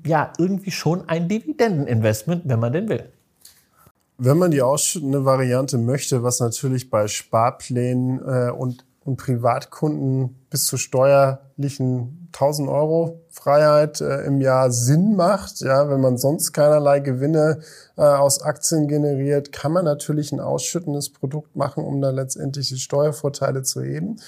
[0.06, 3.04] ja irgendwie schon ein Dividendeninvestment, wenn man den will.
[4.18, 10.66] Wenn man die ausschüttende Variante möchte, was natürlich bei Sparplänen äh, und und Privatkunden bis
[10.66, 15.60] zu steuerlichen 1000 Euro Freiheit äh, im Jahr Sinn macht.
[15.60, 17.60] Ja, wenn man sonst keinerlei Gewinne
[17.96, 22.78] äh, aus Aktien generiert, kann man natürlich ein ausschüttendes Produkt machen, um da letztendlich die
[22.78, 24.20] Steuervorteile zu heben.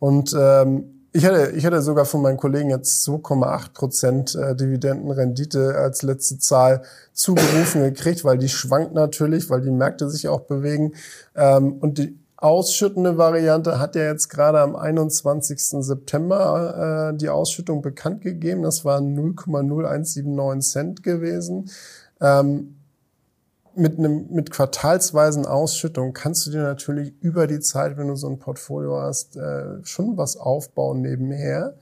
[0.00, 5.76] Und ähm, ich hätte, ich hätte sogar von meinen Kollegen jetzt 2,8 Prozent äh, Dividendenrendite
[5.76, 10.92] als letzte Zahl zugerufen gekriegt, weil die schwankt natürlich, weil die Märkte sich auch bewegen.
[11.34, 15.60] Ähm, und die ausschüttende Variante hat ja jetzt gerade am 21.
[15.60, 18.62] September äh, die Ausschüttung bekannt gegeben.
[18.62, 21.70] Das waren 0,0179 Cent gewesen.
[22.20, 22.76] Ähm,
[23.74, 28.28] mit einem mit quartalsweisen Ausschüttung kannst du dir natürlich über die Zeit, wenn du so
[28.28, 31.76] ein Portfolio hast, äh, schon was aufbauen nebenher.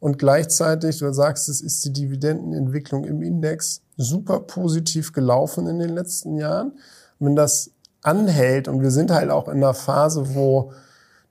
[0.00, 5.90] Und gleichzeitig, du sagst, es ist die Dividendenentwicklung im Index super positiv gelaufen in den
[5.90, 6.72] letzten Jahren.
[7.18, 7.70] Wenn das
[8.04, 8.68] anhält.
[8.68, 10.72] Und wir sind halt auch in einer Phase, wo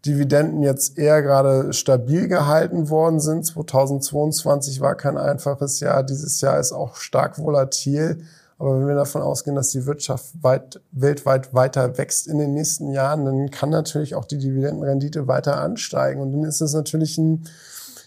[0.05, 3.45] Dividenden jetzt eher gerade stabil gehalten worden sind.
[3.45, 6.03] 2022 war kein einfaches Jahr.
[6.03, 8.23] Dieses Jahr ist auch stark volatil.
[8.59, 12.91] Aber wenn wir davon ausgehen, dass die Wirtschaft weit, weltweit weiter wächst in den nächsten
[12.91, 16.21] Jahren, dann kann natürlich auch die Dividendenrendite weiter ansteigen.
[16.21, 17.45] Und dann ist es natürlich ein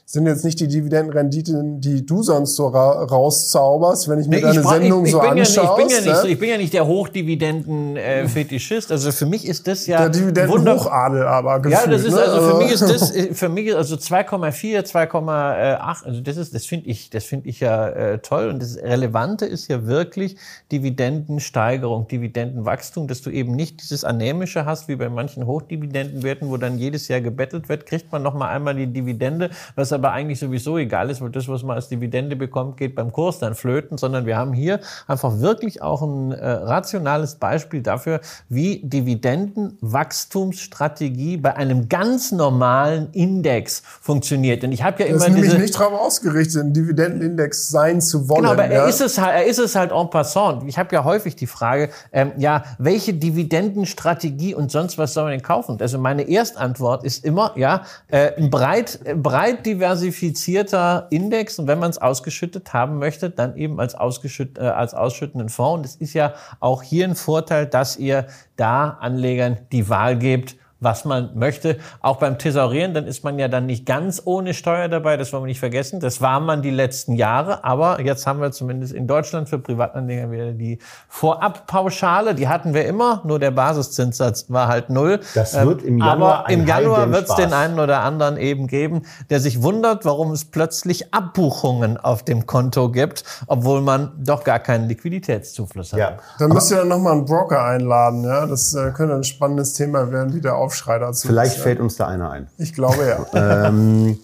[0.08, 4.42] sind jetzt nicht die Dividendenrenditen, die du sonst so ra rauszauberst, wenn ich mir nee,
[4.42, 5.64] deine ich Sendung ich, ich so anschaue.
[5.64, 8.90] Ja ich, bin ja nicht, so, ich bin ja nicht der Hochdividenden-Fetischist.
[8.90, 12.20] Äh, also für mich ist das ja der Dividenden-Hochadel, aber gefühlt, Ja, das ist ne?
[12.20, 16.04] also für mich ist das für mich also 2,4, 2,8.
[16.04, 19.44] Also das ist das finde ich das finde ich ja äh, toll und das Relevante
[19.44, 20.36] ist ja wirklich
[20.70, 26.78] Dividendensteigerung, Dividendenwachstum, dass du eben nicht dieses anämische hast wie bei manchen Hochdividendenwerten, wo dann
[26.78, 30.78] jedes Jahr gebettelt wird, kriegt man noch mal einmal die Dividende, was aber eigentlich sowieso
[30.78, 34.26] egal ist, weil das, was man als Dividende bekommt, geht beim Kurs dann flöten, sondern
[34.26, 41.88] wir haben hier einfach wirklich auch ein äh, rationales Beispiel dafür, wie Dividendenwachstumsstrategie bei einem
[41.88, 44.62] ganz normalen Index funktioniert.
[44.62, 48.28] Und ich habe ja immer das ist nämlich nicht darauf ausgerichtet, ein Dividendenindex sein zu
[48.28, 48.42] wollen.
[48.42, 48.82] Genau, aber ja?
[48.82, 50.62] er ist es halt, er ist es halt en passant.
[50.66, 55.32] Ich habe ja häufig die Frage, ähm, ja, welche Dividendenstrategie und sonst was soll man
[55.32, 55.78] denn kaufen?
[55.80, 61.90] Also meine Erstantwort ist immer, ja, äh, ein breit, breit diversifizierter Index und wenn man
[61.90, 65.76] es ausgeschüttet haben möchte, dann eben als, ausgeschütt, äh, als ausschüttenden Fonds.
[65.76, 68.26] Und es ist ja auch hier ein Vorteil, dass ihr
[68.56, 71.78] da Anlegern die Wahl gebt, was man möchte.
[72.00, 75.44] Auch beim Thesaurieren, dann ist man ja dann nicht ganz ohne Steuer dabei, das wollen
[75.44, 76.00] wir nicht vergessen.
[76.00, 80.30] Das war man die letzten Jahre, aber jetzt haben wir zumindest in Deutschland für Privatanleger
[80.30, 85.20] wieder die Vorabpauschale, die hatten wir immer, nur der Basiszinssatz war halt null.
[85.34, 89.02] Das wird im Januar Aber im Januar wird es den einen oder anderen eben geben,
[89.30, 94.58] der sich wundert, warum es plötzlich Abbuchungen auf dem Konto gibt, obwohl man doch gar
[94.58, 95.98] keinen Liquiditätszufluss hat.
[95.98, 96.16] Ja.
[96.38, 98.46] Dann müsst ihr dann nochmal einen Broker einladen, ja.
[98.46, 101.28] Das äh, könnte ein spannendes Thema werden, wie der Aufschrei dazu.
[101.28, 102.48] Vielleicht ist, fällt uns da einer ein.
[102.58, 103.66] Ich glaube ja.
[103.68, 104.18] ähm,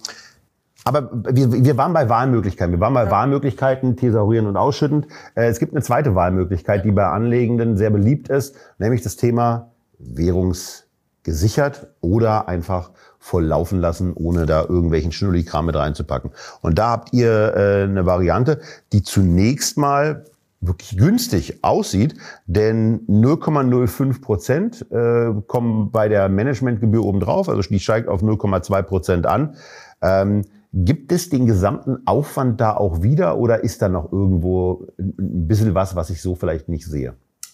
[0.85, 2.73] aber wir, wir waren bei Wahlmöglichkeiten.
[2.73, 3.11] Wir waren bei ja.
[3.11, 5.07] Wahlmöglichkeiten, thesaurieren und ausschüttend.
[5.35, 9.71] Äh, es gibt eine zweite Wahlmöglichkeit, die bei Anlegenden sehr beliebt ist, nämlich das Thema
[9.97, 16.31] Währungsgesichert oder einfach voll laufen lassen, ohne da irgendwelchen Schnullikram mit reinzupacken.
[16.61, 18.59] Und da habt ihr äh, eine Variante,
[18.91, 20.25] die zunächst mal
[20.67, 28.07] wirklich günstig aussieht, denn 0,05 Prozent äh, kommen bei der Managementgebühr obendrauf, also die steigt
[28.07, 29.55] auf 0,2 Prozent an.
[30.01, 30.43] Ähm,
[30.73, 35.75] gibt es den gesamten Aufwand da auch wieder oder ist da noch irgendwo ein bisschen
[35.75, 37.13] was, was ich so vielleicht nicht sehe?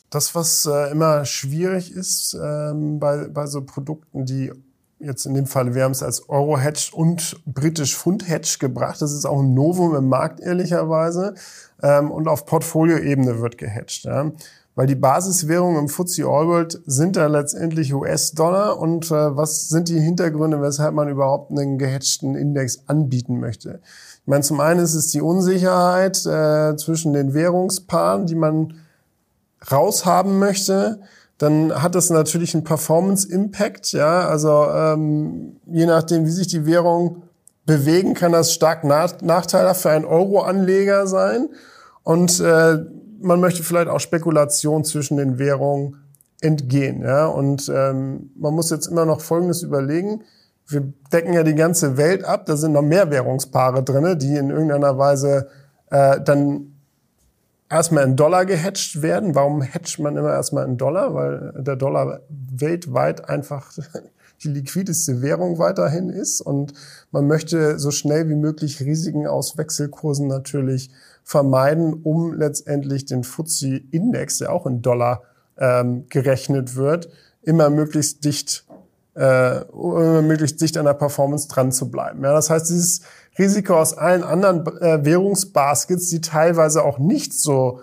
[0.10, 4.52] Das, was äh, immer schwierig ist ähm, bei, bei so Produkten, die
[5.00, 9.02] jetzt in dem Fall, wir haben es als Euro-Hedge und britisch-Pfund-Hedge gebracht.
[9.02, 11.36] Das ist auch ein Novum im Markt, ehrlicherweise.
[11.82, 14.06] Ähm, und auf Portfolioebene wird gehatcht.
[14.06, 14.32] Ja.
[14.76, 18.78] Weil die Basiswährungen im FTSE All World sind da letztendlich US-Dollar.
[18.78, 23.80] Und äh, was sind die Hintergründe, weshalb man überhaupt einen gehatchten Index anbieten möchte?
[24.22, 28.76] Ich meine, zum einen ist es die Unsicherheit äh, zwischen den Währungspaaren, die man
[29.72, 31.02] raushaben möchte
[31.40, 33.94] dann hat das natürlich einen Performance-Impact.
[33.94, 37.24] Ja, also ähm, je nachdem, wie sich die Währung
[37.66, 41.50] bewegen, kann das stark nach nachteilhaft für einen Euro-Anleger sein.
[42.04, 42.80] Und äh,
[43.22, 45.96] man möchte vielleicht auch Spekulation zwischen den Währungen
[46.42, 47.04] entgehen.
[47.04, 50.24] Ja, und ähm, man muss jetzt immer noch Folgendes überlegen.
[50.68, 52.48] Wir decken ja die ganze Welt ab.
[52.48, 55.48] Da sind noch mehr Währungspaare drinne, die in irgendeiner Weise
[55.90, 56.79] äh, dann
[57.70, 59.36] erstmal in Dollar gehatcht werden.
[59.36, 61.14] Warum hatcht man immer erstmal in Dollar?
[61.14, 63.72] Weil der Dollar weltweit einfach
[64.44, 66.74] die liquideste Währung weiterhin ist und
[67.12, 70.90] man möchte so schnell wie möglich Risiken aus Wechselkursen natürlich
[71.24, 75.24] vermeiden, um letztendlich den FTSE-Index, der auch in Dollar
[75.58, 77.10] ähm, gerechnet wird,
[77.42, 78.66] immer möglichst dicht
[79.16, 79.66] äh,
[80.22, 82.24] möglichst dicht an der Performance dran zu bleiben.
[82.24, 83.02] Ja, das heißt, dieses
[83.38, 87.82] Risiko aus allen anderen äh, Währungsbaskets, die teilweise auch nicht so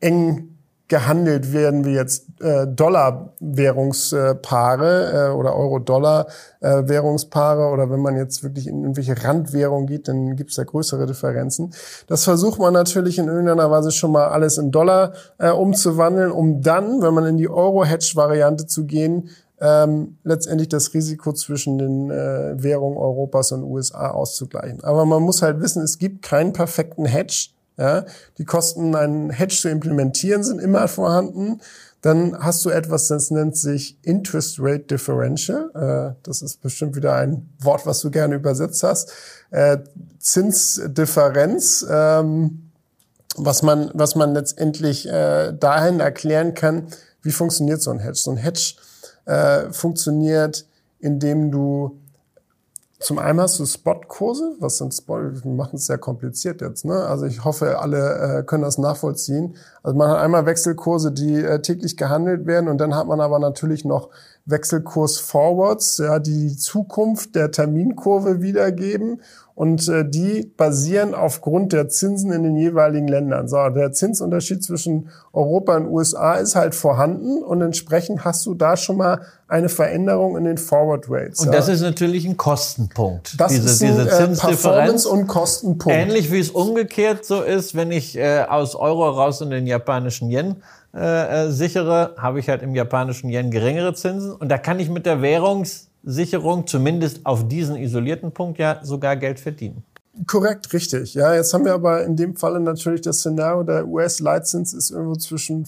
[0.00, 0.56] eng
[0.88, 8.82] gehandelt werden wie jetzt äh, Dollar-Währungspaare äh, oder Euro-Dollar-Währungspaare oder wenn man jetzt wirklich in
[8.82, 11.74] irgendwelche Randwährungen geht, dann gibt es da größere Differenzen.
[12.06, 16.62] Das versucht man natürlich in irgendeiner Weise schon mal alles in Dollar äh, umzuwandeln, um
[16.62, 19.30] dann, wenn man in die Euro-Hedge-Variante zu gehen,
[19.60, 24.84] ähm, letztendlich das Risiko zwischen den äh, Währungen Europas und USA auszugleichen.
[24.84, 27.48] Aber man muss halt wissen, es gibt keinen perfekten Hedge.
[27.78, 28.04] Ja?
[28.38, 31.60] Die Kosten, einen Hedge zu implementieren, sind immer vorhanden.
[32.02, 35.70] Dann hast du etwas, das nennt sich Interest Rate Differential.
[35.74, 39.12] Äh, das ist bestimmt wieder ein Wort, was du gerne übersetzt hast.
[39.50, 39.78] Äh,
[40.18, 42.70] Zinsdifferenz, ähm,
[43.36, 46.88] was man, was man letztendlich äh, dahin erklären kann,
[47.22, 48.18] wie funktioniert so ein Hedge.
[48.18, 48.74] So ein Hedge
[49.26, 50.66] äh, funktioniert,
[50.98, 51.98] indem du
[52.98, 56.94] zum einen hast du Spotkurse, was sind Spot, wir machen es sehr kompliziert jetzt, ne?
[56.94, 59.56] Also ich hoffe, alle äh, können das nachvollziehen.
[59.82, 63.38] Also man hat einmal Wechselkurse, die äh, täglich gehandelt werden und dann hat man aber
[63.38, 64.08] natürlich noch
[64.46, 69.20] Wechselkurs Forwards, ja, die Zukunft der Terminkurve wiedergeben
[69.56, 73.48] und äh, die basieren aufgrund der Zinsen in den jeweiligen Ländern.
[73.48, 78.76] So, der Zinsunterschied zwischen Europa und USA ist halt vorhanden und entsprechend hast du da
[78.76, 81.40] schon mal eine Veränderung in den Forward Rates.
[81.40, 81.52] Und ja.
[81.52, 83.40] das ist natürlich ein Kostenpunkt.
[83.40, 85.96] Das diese, ist ein diese äh, Performance und Kostenpunkt.
[85.96, 90.30] Ähnlich wie es umgekehrt so ist, wenn ich äh, aus Euro raus in den japanischen
[90.30, 90.56] Yen
[90.94, 94.88] äh, äh, sichere, habe ich halt im japanischen Yen geringere Zinsen und da kann ich
[94.88, 99.82] mit der Währungs Zinssicherung zumindest auf diesen isolierten Punkt ja sogar Geld verdienen.
[100.26, 101.14] Korrekt, richtig.
[101.14, 105.16] Ja, jetzt haben wir aber in dem Falle natürlich das Szenario, der US-Leitzins ist irgendwo
[105.16, 105.66] zwischen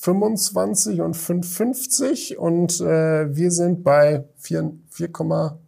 [0.00, 5.58] 5,25 und 5,50 und äh, wir sind bei 4,25,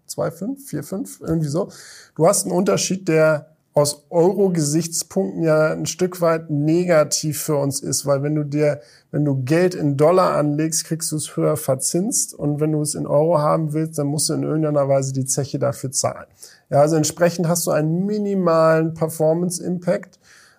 [0.68, 1.68] 4,5, irgendwie so.
[2.14, 8.04] Du hast einen Unterschied, der aus Euro-Gesichtspunkten ja ein Stück weit negativ für uns ist,
[8.04, 8.80] weil wenn du dir,
[9.10, 12.94] wenn du Geld in Dollar anlegst, kriegst du es höher verzinst und wenn du es
[12.94, 16.26] in Euro haben willst, dann musst du in irgendeiner Weise die Zeche dafür zahlen.
[16.68, 20.18] Ja, also entsprechend hast du einen minimalen Performance-Impact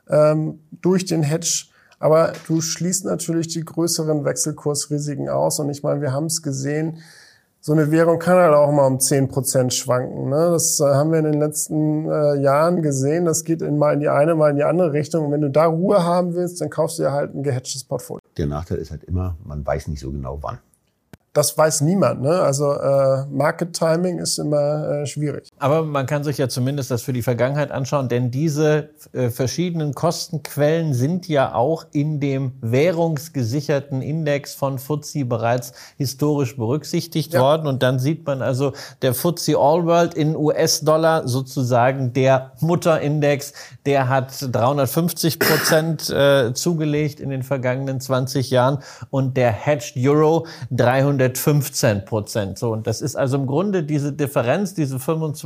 [0.09, 1.65] ähm, durch den Hedge,
[2.04, 6.97] aber du schließt natürlich die größeren Wechselkursrisiken aus und ich meine, wir haben es gesehen,
[7.62, 10.30] so eine Währung kann halt auch mal um zehn Prozent schwanken.
[10.30, 10.49] Ne?
[10.51, 13.24] Das äh, haben wir in den letzten äh, Jahren gesehen.
[13.24, 15.28] Das geht in, mal in die eine, mal in die andere Richtung.
[15.28, 18.20] Und wenn du da Ruhe haben willst, dann kaufst du dir halt ein gehatchtes Portfolio.
[18.36, 20.60] Der Nachteil ist halt immer, man weiß nicht so genau wann
[21.34, 22.22] das weiß niemand.
[22.22, 22.30] Ne?
[22.30, 25.49] Also äh, Market Timing ist immer äh, schwierig.
[25.64, 29.93] Aber man kann sich ja zumindest das für die Vergangenheit anschauen, denn diese äh, verschiedenen
[29.93, 37.39] Kostenquellen sind ja auch in dem währungsgesicherten Index von FTSE bereits historisch berücksichtigt ja.
[37.39, 37.68] worden.
[37.68, 43.53] Und dann sieht man also der FTSE All World in US-Dollar sozusagen der Mutterindex,
[43.86, 48.80] der hat 350 Prozent äh, zugelegt in den vergangenen 20 Jahren
[49.11, 52.59] und der Hedged Euro 300 115 Prozent.
[52.59, 55.43] So, und das ist also im Grunde diese Differenz, diese 25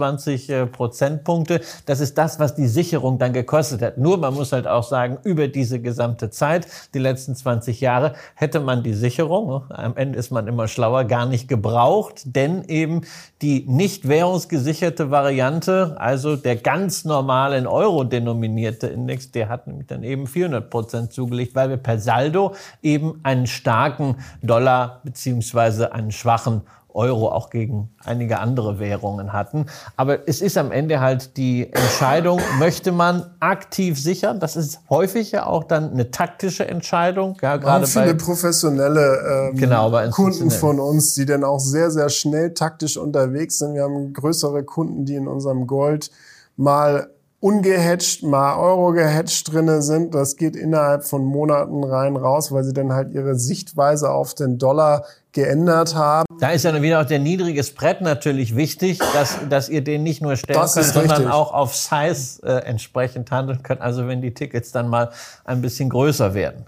[0.50, 3.98] äh, Prozentpunkte, das ist das, was die Sicherung dann gekostet hat.
[3.98, 8.60] Nur man muss halt auch sagen, über diese gesamte Zeit, die letzten 20 Jahre, hätte
[8.60, 13.02] man die Sicherung, ne, am Ende ist man immer schlauer, gar nicht gebraucht, denn eben
[13.42, 19.88] die nicht währungsgesicherte Variante, also der ganz normale in Euro denominierte Index, der hat nämlich
[19.88, 26.12] dann eben 400 Prozent zugelegt, weil wir per Saldo eben einen starken Dollar beziehungsweise einen
[26.12, 26.62] schwachen
[26.98, 29.68] Euro auch gegen einige andere Währungen hatten.
[29.96, 34.40] Aber es ist am Ende halt die Entscheidung, möchte man aktiv sichern?
[34.40, 37.38] Das ist häufig ja auch dann eine taktische Entscheidung.
[37.42, 42.10] Ja, gerade viele bei, professionelle ähm, genau, Kunden von uns, die dann auch sehr, sehr
[42.10, 43.76] schnell taktisch unterwegs sind.
[43.76, 46.12] Wir haben größere Kunden, die in unserem Gold
[46.56, 47.10] mal
[47.40, 50.16] ungehatcht, mal Euro gehatcht drinne sind.
[50.16, 54.58] Das geht innerhalb von Monaten rein raus, weil sie dann halt ihre Sichtweise auf den
[54.58, 56.26] Dollar geändert haben.
[56.40, 60.02] Da ist ja dann wieder auch der niedrige Spread natürlich wichtig, dass, dass ihr den
[60.02, 61.32] nicht nur stellen das könnt, sondern richtig.
[61.32, 63.82] auch auf Size äh, entsprechend handeln könnt.
[63.82, 65.12] Also wenn die Tickets dann mal
[65.46, 66.66] ein bisschen größer werden.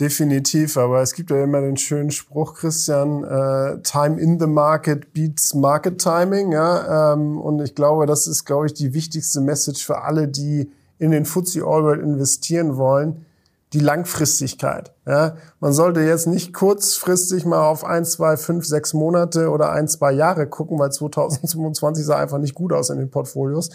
[0.00, 5.12] Definitiv, aber es gibt ja immer den schönen Spruch, Christian, äh, Time in the Market
[5.12, 6.52] beats Market Timing.
[6.52, 7.14] Ja?
[7.14, 10.70] Ähm, und ich glaube, das ist, glaube ich, die wichtigste Message für alle, die
[11.00, 13.26] in den FTSE All World investieren wollen,
[13.72, 14.92] die Langfristigkeit.
[15.04, 15.34] Ja?
[15.58, 20.12] Man sollte jetzt nicht kurzfristig mal auf ein, zwei, fünf, sechs Monate oder ein, zwei
[20.12, 23.70] Jahre gucken, weil 2025 sah einfach nicht gut aus in den Portfolios,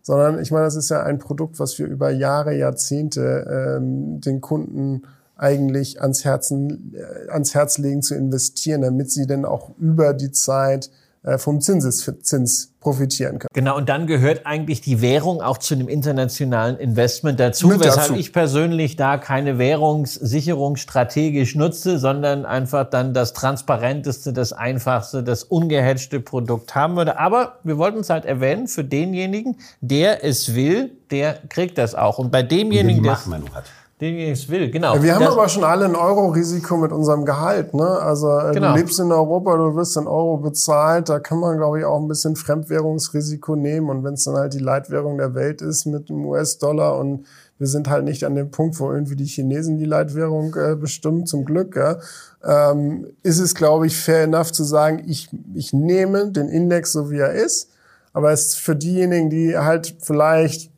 [0.00, 4.40] sondern ich meine, das ist ja ein Produkt, was wir über Jahre, Jahrzehnte ähm, den
[4.40, 5.02] Kunden
[5.38, 10.32] eigentlich ans, Herzen, äh, ans Herz legen zu investieren, damit sie dann auch über die
[10.32, 10.90] Zeit
[11.22, 13.48] äh, vom Zinseszins profitieren können.
[13.52, 18.08] Genau, und dann gehört eigentlich die Währung auch zu einem internationalen Investment dazu, Mit weshalb
[18.08, 18.14] dazu.
[18.14, 25.42] ich persönlich da keine Währungssicherung strategisch nutze, sondern einfach dann das transparenteste, das einfachste, das
[25.42, 27.18] ungehatchte Produkt haben würde.
[27.18, 32.18] Aber wir wollten es halt erwähnen, für denjenigen, der es will, der kriegt das auch.
[32.18, 33.64] Und bei demjenigen, der hat
[34.00, 35.02] den ich will, genau.
[35.02, 37.84] Wir haben das, aber schon alle ein Euro-Risiko mit unserem Gehalt, ne?
[37.84, 38.72] Also äh, genau.
[38.72, 42.00] du lebst in Europa, du wirst in Euro bezahlt, da kann man, glaube ich, auch
[42.00, 43.90] ein bisschen Fremdwährungsrisiko nehmen.
[43.90, 47.26] Und wenn es dann halt die Leitwährung der Welt ist mit dem US-Dollar und
[47.58, 51.26] wir sind halt nicht an dem Punkt, wo irgendwie die Chinesen die Leitwährung äh, bestimmen,
[51.26, 51.98] zum Glück, ja,
[52.44, 57.10] ähm, ist es, glaube ich, fair enough zu sagen, ich, ich nehme den Index so
[57.10, 57.70] wie er ist,
[58.12, 60.70] aber es ist für diejenigen, die halt vielleicht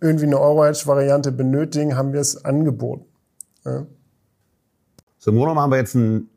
[0.00, 3.06] irgendwie eine Euro-Hedge-Variante benötigen, haben wir es angeboten.
[3.64, 3.86] Ja.
[5.18, 6.28] So im Grunde haben wir jetzt ein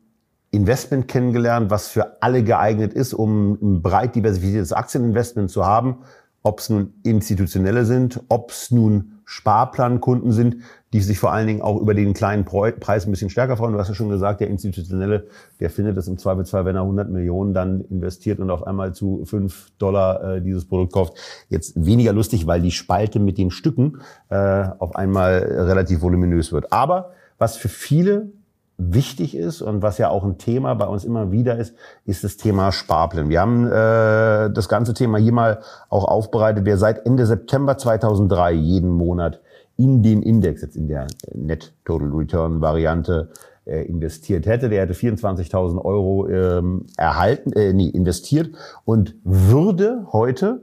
[0.50, 5.98] Investment kennengelernt, was für alle geeignet ist, um ein breit diversifiziertes Aktieninvestment zu haben
[6.42, 10.56] ob es nun institutionelle sind, ob es nun Sparplankunden sind,
[10.94, 13.74] die sich vor allen Dingen auch über den kleinen Preis ein bisschen stärker freuen.
[13.74, 15.26] Du hast ja schon gesagt, der Institutionelle,
[15.60, 19.26] der findet es im Zweifelsfall, wenn er 100 Millionen dann investiert und auf einmal zu
[19.26, 21.18] 5 Dollar äh, dieses Produkt kauft,
[21.50, 23.98] jetzt weniger lustig, weil die Spalte mit den Stücken
[24.30, 26.72] äh, auf einmal relativ voluminös wird.
[26.72, 28.32] Aber was für viele
[28.78, 31.74] wichtig ist und was ja auch ein Thema bei uns immer wieder ist,
[32.06, 33.28] ist das Thema Sparplan.
[33.28, 36.64] Wir haben äh, das ganze Thema hier mal auch aufbereitet.
[36.64, 39.40] Wer seit Ende September 2003 jeden Monat
[39.76, 43.30] in den Index, jetzt in der Net Total Return Variante,
[43.68, 44.68] äh, investiert hätte.
[44.68, 48.50] Der hätte 24.000 Euro ähm, erhalten, äh, nee, investiert
[48.84, 50.60] und würde heute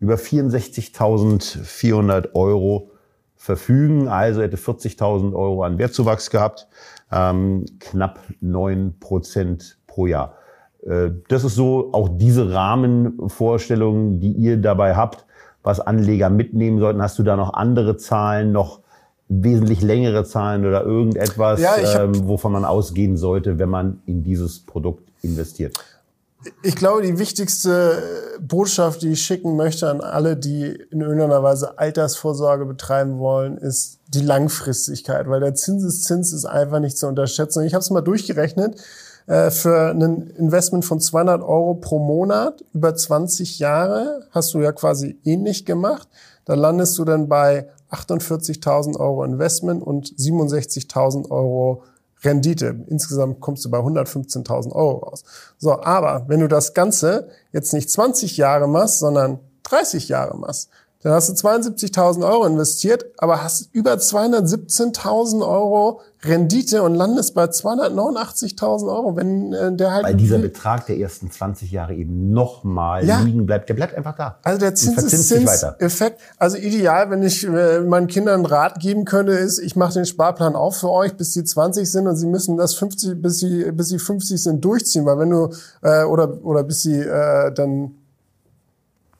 [0.00, 2.90] über 64.400 Euro
[3.36, 4.08] verfügen.
[4.08, 6.66] Also hätte 40.000 Euro an Wertzuwachs gehabt,
[7.12, 10.34] ähm, knapp neun Prozent pro Jahr.
[10.86, 15.24] Äh, das ist so auch diese Rahmenvorstellungen, die ihr dabei habt,
[15.62, 17.02] was Anleger mitnehmen sollten.
[17.02, 18.80] Hast du da noch andere Zahlen, noch
[19.28, 24.60] wesentlich längere Zahlen oder irgendetwas, ja, ähm, wovon man ausgehen sollte, wenn man in dieses
[24.60, 25.78] Produkt investiert?
[26.62, 28.00] Ich glaube, die wichtigste
[28.40, 33.98] Botschaft, die ich schicken möchte an alle, die in irgendeiner Weise Altersvorsorge betreiben wollen, ist
[34.06, 37.64] die Langfristigkeit, weil der Zinseszins ist einfach nicht zu unterschätzen.
[37.64, 38.80] Ich habe es mal durchgerechnet.
[39.26, 44.72] Äh, für ein Investment von 200 Euro pro Monat über 20 Jahre hast du ja
[44.72, 46.08] quasi ähnlich gemacht.
[46.44, 51.82] Da landest du dann bei 48.000 Euro Investment und 67.000 Euro
[52.22, 52.84] Rendite.
[52.88, 55.24] Insgesamt kommst du bei 115.000 Euro raus.
[55.58, 60.70] So, aber wenn du das Ganze jetzt nicht 20 Jahre machst, sondern 30 Jahre machst,
[61.02, 67.44] dann hast du 72.000 Euro investiert, aber hast über 217.000 Euro Rendite und landest bei
[67.44, 70.04] 289.000 Euro, wenn äh, der halt...
[70.04, 73.20] Weil dieser Betrag der ersten 20 Jahre eben nochmal ja.
[73.20, 73.68] liegen bleibt.
[73.68, 74.40] Der bleibt einfach da.
[74.42, 79.60] Also der Zinseszinseffekt, also ideal, wenn ich äh, meinen Kindern einen Rat geben könnte, ist,
[79.60, 82.74] ich mache den Sparplan auch für euch, bis sie 20 sind und sie müssen das
[82.74, 85.06] 50, bis sie, bis sie 50 sind, durchziehen.
[85.06, 85.50] Weil wenn du,
[85.82, 87.97] äh, oder, oder bis sie äh, dann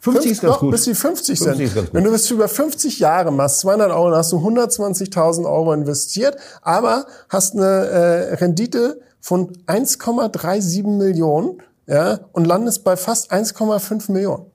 [0.00, 0.70] 50 ist ganz doch, gut.
[0.70, 1.84] bis sie 50, 50 sind.
[1.84, 5.72] Ist Wenn du bis über 50 Jahre machst, 200 Euro, dann hast du 120.000 Euro
[5.72, 14.12] investiert, aber hast eine äh, Rendite von 1,37 Millionen ja, und landest bei fast 1,5
[14.12, 14.46] Millionen.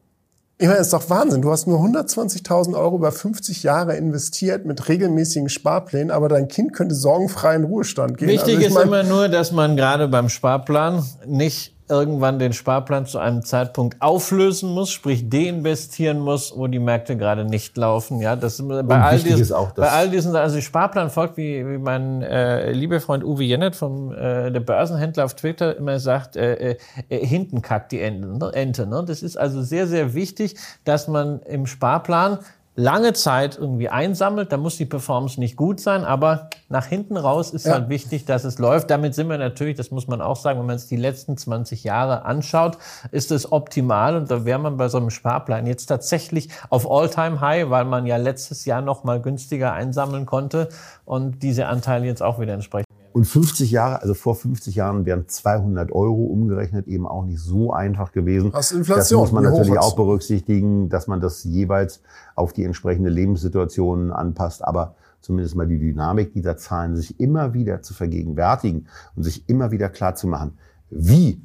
[0.60, 1.42] Ich meine, das ist doch Wahnsinn.
[1.42, 6.74] Du hast nur 120.000 Euro über 50 Jahre investiert mit regelmäßigen Sparplänen, aber dein Kind
[6.74, 8.30] könnte sorgenfrei in Ruhestand gehen.
[8.30, 13.20] Wichtig also ist immer nur, dass man gerade beim Sparplan nicht irgendwann den Sparplan zu
[13.20, 18.20] einem Zeitpunkt auflösen muss, sprich deinvestieren muss, wo die Märkte gerade nicht laufen.
[18.22, 22.22] Ja, das bei all diesen, auch, bei all diesen, also Sparplan folgt, wie, wie mein
[22.22, 26.78] äh, lieber Freund Uwe Jennet vom äh, der Börsenhändler auf Twitter immer sagt, äh,
[27.10, 28.28] äh, hinten kackt die Ente.
[28.28, 28.52] Ne?
[28.54, 29.04] Ente ne?
[29.06, 30.56] Das ist also sehr, sehr wichtig,
[30.86, 32.40] dass man im Sparplan
[32.76, 37.52] lange Zeit irgendwie einsammelt, da muss die Performance nicht gut sein, aber nach hinten raus
[37.52, 37.74] ist ja.
[37.74, 38.90] halt wichtig, dass es läuft.
[38.90, 41.84] Damit sind wir natürlich, das muss man auch sagen, wenn man es die letzten 20
[41.84, 42.78] Jahre anschaut,
[43.12, 47.70] ist es optimal und da wäre man bei so einem Sparplan jetzt tatsächlich auf All-Time-High,
[47.70, 50.70] weil man ja letztes Jahr noch mal günstiger einsammeln konnte
[51.06, 55.28] und diese Anteile jetzt auch wieder entsprechend und 50 Jahre, also vor 50 Jahren wären
[55.28, 58.52] 200 Euro umgerechnet eben auch nicht so einfach gewesen.
[58.54, 62.02] Hast Inflation, das muss man natürlich auch berücksichtigen, dass man das jeweils
[62.36, 64.64] auf die entsprechende Lebenssituation anpasst.
[64.64, 69.70] Aber zumindest mal die Dynamik dieser Zahlen sich immer wieder zu vergegenwärtigen und sich immer
[69.70, 70.58] wieder klar zu machen,
[70.90, 71.40] wie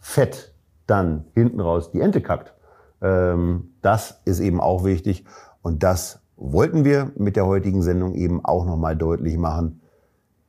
[0.00, 0.52] fett
[0.88, 2.52] dann hinten raus die Ente kackt.
[3.00, 5.24] Ähm, das ist eben auch wichtig.
[5.62, 9.80] Und das wollten wir mit der heutigen Sendung eben auch nochmal deutlich machen.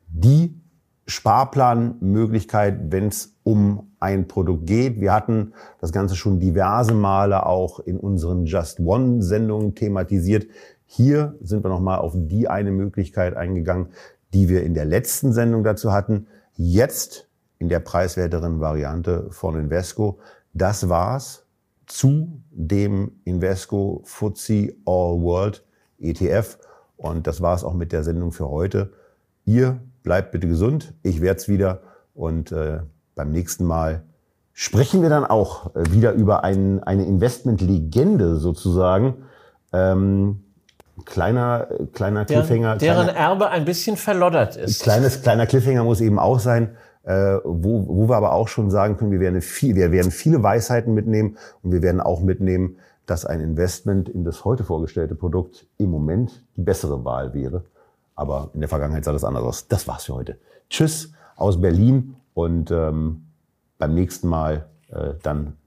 [0.08, 0.62] Die
[1.06, 5.01] Sparplanmöglichkeit, wenn es um ein Produkt geht.
[5.01, 10.47] Wir hatten das Ganze schon diverse Male auch in unseren Just One-Sendungen thematisiert.
[10.86, 13.88] Hier sind wir nochmal auf die eine Möglichkeit eingegangen,
[14.34, 16.28] die wir in der letzten Sendung dazu hatten.
[16.56, 17.28] Jetzt
[17.60, 20.20] in der preiswerteren Variante von Invesco.
[20.54, 21.45] Das war's
[21.86, 25.66] zu dem Invesco FTSE All World
[25.99, 26.58] ETF.
[26.97, 28.93] Und das war's auch mit der Sendung für heute.
[29.45, 30.93] Ihr bleibt bitte gesund.
[31.01, 31.82] Ich werde es wieder.
[32.14, 32.80] Und äh,
[33.16, 34.04] beim nächsten Mal
[34.54, 39.16] sprechen wir dann auch äh, wieder über ein, eine Investmentlegende sozusagen.
[39.72, 40.43] Ähm,
[41.06, 42.78] kleiner, kleiner Cliffhanger.
[42.78, 44.84] Deren, kleiner, Erbe ein bisschen verloddert ist.
[44.84, 46.76] Kleines, kleiner Cliffhanger muss eben auch sein.
[47.06, 50.41] Äh, wo, wo wir aber auch schon sagen können, wir werden, viel, wir werden viele
[50.41, 55.68] Weisheiten mitnehmen und wir werden auch mitnehmen, dass ein Investment in das heute vorgestellte Produkt
[55.78, 57.66] im Moment die bessere Wahl wäre.
[58.16, 59.68] Aber in der Vergangenheit sah das anders aus.
[59.68, 60.38] Das war's für heute.
[60.70, 63.26] Tschüss aus Berlin und ähm,
[63.78, 65.57] beim nächsten Mal äh, dann,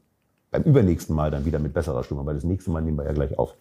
[0.50, 3.12] beim übernächsten Mal dann wieder mit besserer Stimme, weil das nächste Mal nehmen wir ja
[3.12, 3.54] gleich auf.